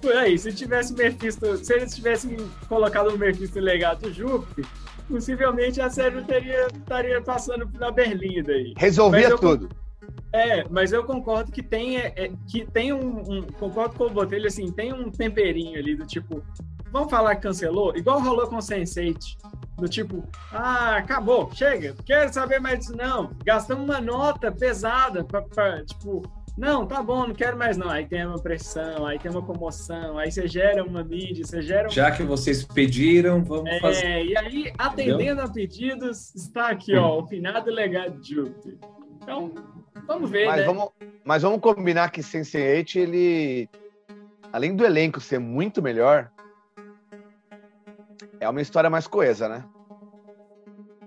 Por 0.00 0.12
aí, 0.16 0.38
se 0.38 0.52
tivesse 0.52 0.94
Mephisto, 0.94 1.56
se 1.58 1.74
eles 1.74 1.94
tivessem 1.94 2.36
colocado 2.68 3.08
o 3.10 3.18
Mephisto 3.18 3.58
em 3.58 3.62
legado 3.62 4.02
do 4.02 4.12
Júpiter, 4.12 4.64
possivelmente 5.08 5.80
a 5.80 5.90
série 5.90 6.22
teria, 6.22 6.66
estaria 6.68 7.20
passando 7.20 7.68
na 7.78 7.90
Berlinda 7.90 8.52
aí. 8.52 8.72
Resolvia 8.76 9.28
eu- 9.28 9.38
tudo. 9.38 9.68
É, 10.32 10.64
mas 10.70 10.92
eu 10.92 11.04
concordo 11.04 11.50
que 11.50 11.62
tem, 11.62 11.98
é, 11.98 12.12
é, 12.16 12.32
que 12.48 12.64
tem 12.64 12.92
um, 12.92 13.18
um- 13.20 13.42
Concordo 13.58 13.96
com 13.96 14.04
o 14.04 14.10
Botelho, 14.10 14.46
assim, 14.46 14.70
tem 14.70 14.92
um 14.92 15.10
temperinho 15.10 15.78
ali 15.78 15.94
do 15.96 16.06
tipo. 16.06 16.42
Vamos 16.92 17.10
falar 17.10 17.36
que 17.36 17.42
cancelou? 17.42 17.96
Igual 17.96 18.20
rolou 18.20 18.46
com 18.48 18.56
o 18.56 18.60
Sense8. 18.60 19.18
Do 19.78 19.88
tipo, 19.88 20.22
ah, 20.52 20.96
acabou, 20.96 21.50
chega, 21.54 21.94
quero 22.04 22.32
saber 22.32 22.60
mais 22.60 22.80
disso, 22.80 22.96
não. 22.96 23.30
Gastamos 23.44 23.84
uma 23.84 24.00
nota 24.00 24.52
pesada 24.52 25.24
pra, 25.24 25.84
tipo, 25.84 26.22
não, 26.56 26.86
tá 26.86 27.02
bom, 27.02 27.26
não 27.26 27.34
quero 27.34 27.56
mais 27.56 27.76
não. 27.76 27.88
Aí 27.88 28.06
tem 28.06 28.26
uma 28.26 28.38
pressão, 28.38 29.06
aí 29.06 29.18
tem 29.18 29.30
uma 29.30 29.42
comoção, 29.42 30.18
aí 30.18 30.30
você 30.30 30.46
gera 30.46 30.84
uma 30.84 31.02
mídia, 31.02 31.44
você 31.44 31.62
gera 31.62 31.88
um. 31.88 31.90
Já 31.90 32.10
que 32.10 32.22
vocês 32.22 32.64
pediram, 32.64 33.42
vamos 33.42 33.78
fazer. 33.80 34.04
É, 34.04 34.24
e 34.24 34.36
aí, 34.36 34.72
atendendo 34.78 35.40
a 35.40 35.48
pedidos, 35.48 36.34
está 36.34 36.68
aqui, 36.68 36.94
ó, 36.96 37.20
o 37.20 37.26
finado 37.26 37.70
legado 37.70 38.20
de 38.20 38.34
Júpiter. 38.34 38.76
Então, 39.22 39.52
vamos 40.06 40.30
ver, 40.30 40.46
Mas 40.46 40.56
né? 40.58 40.64
vamos, 40.64 40.88
mas 41.24 41.42
vamos 41.42 41.60
combinar 41.60 42.10
que 42.10 42.20
Sense8, 42.20 42.96
ele. 42.96 43.68
Além 44.52 44.74
do 44.74 44.84
elenco 44.84 45.20
ser 45.20 45.38
muito 45.38 45.80
melhor, 45.80 46.30
é 48.40 48.48
uma 48.48 48.60
história 48.60 48.90
mais 48.90 49.06
coesa, 49.06 49.48
né? 49.48 49.64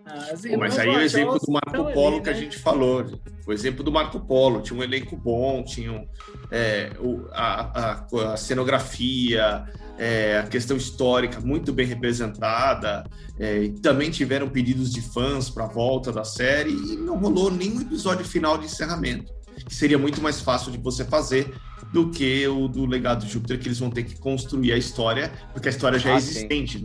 Pô, 0.04 0.58
mas 0.58 0.78
aí 0.78 0.90
o 0.90 1.00
exemplo 1.00 1.40
do 1.40 1.52
Marco 1.52 1.94
Polo 1.94 2.16
ali, 2.16 2.24
que 2.24 2.30
a 2.30 2.34
né? 2.34 2.40
gente 2.40 2.60
falou. 2.60 3.06
O 3.48 3.54
exemplo 3.54 3.84
do 3.84 3.92
Marco 3.92 4.20
Polo. 4.20 4.62
Tinha 4.62 4.78
um 4.80 4.84
elenco 4.84 5.16
bom, 5.16 5.64
tinha 5.64 6.06
é, 6.52 6.92
o- 7.00 7.26
a, 7.32 8.02
a- 8.04 8.34
a 8.34 8.38
cenografia, 8.38 9.66
é, 9.98 10.40
a 10.40 10.44
questão 10.48 10.76
histórica 10.78 11.40
muito 11.40 11.72
bem 11.72 11.86
representada. 11.88 13.04
é, 13.40 13.64
e 13.64 13.70
também 13.80 14.12
tiveram 14.12 14.48
pedidos 14.48 14.92
de 14.94 15.02
fãs 15.02 15.50
para 15.50 15.64
a 15.64 15.68
volta 15.68 16.12
da 16.12 16.24
série 16.24 16.70
e 16.70 16.96
não 16.98 17.18
rolou 17.18 17.50
nenhum 17.50 17.82
episódio 17.82 18.24
final 18.24 18.58
de 18.60 18.66
encerramento. 18.66 19.32
Que 19.68 19.74
seria 19.74 19.98
muito 19.98 20.22
mais 20.22 20.40
fácil 20.40 20.72
de 20.72 20.78
você 20.78 21.04
fazer 21.04 21.52
do 21.92 22.12
que 22.12 22.48
o 22.48 22.68
do 22.68 22.86
Legado 22.86 23.26
de 23.26 23.32
Júpiter, 23.32 23.60
que 23.60 23.68
eles 23.68 23.80
vão 23.80 23.90
ter 23.90 24.04
que 24.04 24.20
construir 24.20 24.72
a 24.74 24.78
história, 24.78 25.32
porque 25.52 25.68
a 25.68 25.72
história 25.72 25.98
já 25.98 26.12
é 26.12 26.14
Ah, 26.14 26.20
sim. 26.22 26.30
existente, 26.30 26.84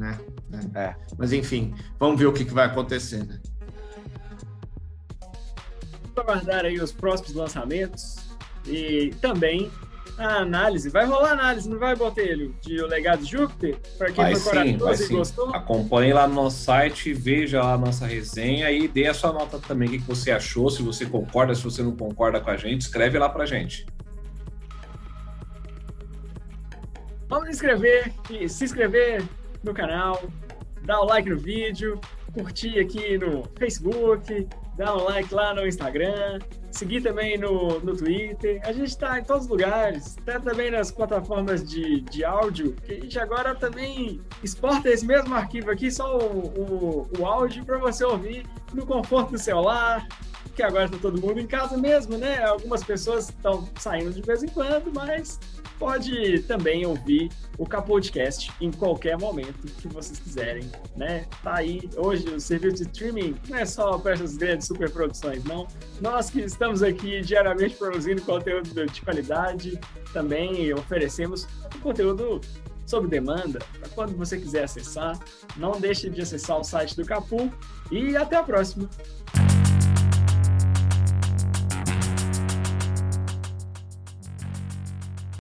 né? 0.49 0.61
É. 0.75 0.95
Mas 1.17 1.33
enfim, 1.33 1.75
vamos 1.99 2.19
ver 2.19 2.27
o 2.27 2.33
que, 2.33 2.45
que 2.45 2.55
vai 2.55 2.67
acontecer, 2.67 3.25
né? 3.25 3.41
aguardar 6.21 6.65
aí 6.65 6.81
os 6.81 6.93
próximos 6.93 7.35
lançamentos 7.35 8.17
e 8.67 9.15
também 9.21 9.71
a 10.19 10.39
análise. 10.39 10.91
Vai 10.91 11.07
rolar 11.07 11.33
análise, 11.33 11.69
não 11.69 11.79
vai, 11.79 11.95
Botelho? 11.95 12.55
De 12.61 12.81
O 12.83 12.87
Legado 12.87 13.25
de 13.25 13.31
Júpiter? 13.31 13.79
Para 13.97 14.11
quem 14.11 14.25
vai 14.25 14.35
foi 14.35 14.53
sim, 14.53 14.77
vai 14.77 14.97
sim. 14.97 15.17
gostou? 15.17 15.55
Acompanhe 15.55 16.13
lá 16.13 16.27
no 16.27 16.35
nosso 16.35 16.65
site, 16.65 17.13
veja 17.15 17.63
lá 17.63 17.75
a 17.75 17.79
nossa 17.79 18.05
resenha 18.05 18.71
e 18.71 18.89
dê 18.89 19.07
a 19.07 19.15
sua 19.15 19.33
nota 19.33 19.59
também. 19.59 19.89
O 19.89 19.93
que 19.93 19.99
você 19.99 20.33
achou, 20.33 20.71
se 20.71 20.83
você 20.83 21.07
concorda, 21.07 21.55
se 21.55 21.63
você 21.63 21.83
não 21.83 21.95
concorda 21.95 22.41
com 22.41 22.51
a 22.51 22.57
gente, 22.57 22.83
escreve 22.83 23.19
lá 23.19 23.29
pra 23.29 23.47
gente. 23.47 23.87
Vamos 27.29 27.49
inscrever 27.51 28.13
e 28.31 28.49
se 28.49 28.65
inscrever 28.65 29.23
no 29.63 29.75
canal, 29.75 30.23
dar 30.85 31.01
o 31.01 31.05
like 31.05 31.29
no 31.29 31.39
vídeo, 31.39 32.01
curtir 32.33 32.79
aqui 32.79 33.19
no 33.19 33.45
Facebook, 33.59 34.49
dar 34.77 34.97
um 34.97 35.05
like 35.05 35.35
lá 35.35 35.55
no 35.55 35.67
Instagram, 35.67 36.39
seguir 36.71 37.03
também 37.03 37.37
no, 37.37 37.81
no 37.81 37.97
Twitter. 37.97 38.61
A 38.65 38.73
gente 38.73 38.89
está 38.89 39.19
em 39.19 39.25
todos 39.25 39.45
os 39.45 39.51
lugares, 39.51 40.17
até 40.19 40.39
também 40.39 40.71
nas 40.71 40.91
plataformas 40.91 41.69
de, 41.69 42.01
de 42.03 42.25
áudio, 42.25 42.75
que 42.85 42.93
a 42.93 43.01
gente 43.01 43.19
agora 43.19 43.55
também 43.55 44.21
exporta 44.43 44.89
esse 44.89 45.05
mesmo 45.05 45.35
arquivo 45.35 45.71
aqui, 45.71 45.91
só 45.91 46.19
o, 46.19 47.09
o, 47.09 47.11
o 47.19 47.27
áudio 47.27 47.65
para 47.65 47.79
você 47.79 48.05
ouvir 48.05 48.47
no 48.73 48.87
conforto 48.87 49.33
do 49.33 49.39
celular, 49.39 50.07
que 50.55 50.63
agora 50.63 50.85
está 50.85 50.99
todo 50.99 51.21
mundo 51.21 51.41
em 51.41 51.47
casa 51.47 51.77
mesmo, 51.77 52.17
né? 52.17 52.43
Algumas 52.45 52.83
pessoas 52.83 53.29
estão 53.29 53.69
saindo 53.79 54.13
de 54.13 54.23
vez 54.23 54.43
em 54.43 54.49
quando, 54.49 54.93
mas 54.93 55.39
pode 55.79 56.41
também 56.41 56.85
ouvir 56.85 57.31
o 57.57 57.67
Capodcast 57.67 58.53
em 58.61 58.71
qualquer 58.71 59.19
momento 59.19 59.67
que 59.81 59.89
vocês 59.89 60.19
quiserem, 60.19 60.71
né? 60.97 61.27
Tá 61.43 61.57
aí, 61.57 61.89
hoje 61.97 62.29
o 62.29 62.41
serviço 62.41 62.77
de 62.77 62.83
streaming 62.83 63.37
não 63.49 63.57
é 63.57 63.65
só 63.65 63.99
para 63.99 64.13
essas 64.13 64.37
grandes 64.37 64.67
superproduções, 64.67 65.43
não. 65.45 65.67
Nós 66.01 66.31
que 66.31 66.41
estamos 66.41 66.83
aqui 66.83 67.21
diariamente 67.21 67.77
produzindo 67.77 68.23
conteúdo 68.23 68.87
de 68.87 69.01
qualidade, 69.03 69.79
também 70.13 70.73
oferecemos 70.75 71.47
conteúdo 71.83 72.41
sob 72.87 73.07
demanda, 73.07 73.59
para 73.79 73.89
quando 73.91 74.17
você 74.17 74.39
quiser 74.39 74.65
acessar. 74.65 75.19
Não 75.57 75.73
deixe 75.73 76.09
de 76.09 76.23
acessar 76.23 76.59
o 76.59 76.65
site 76.65 76.97
do 76.97 77.05
Capu 77.05 77.53
e 77.91 78.17
até 78.17 78.37
a 78.37 78.43
próxima! 78.43 78.89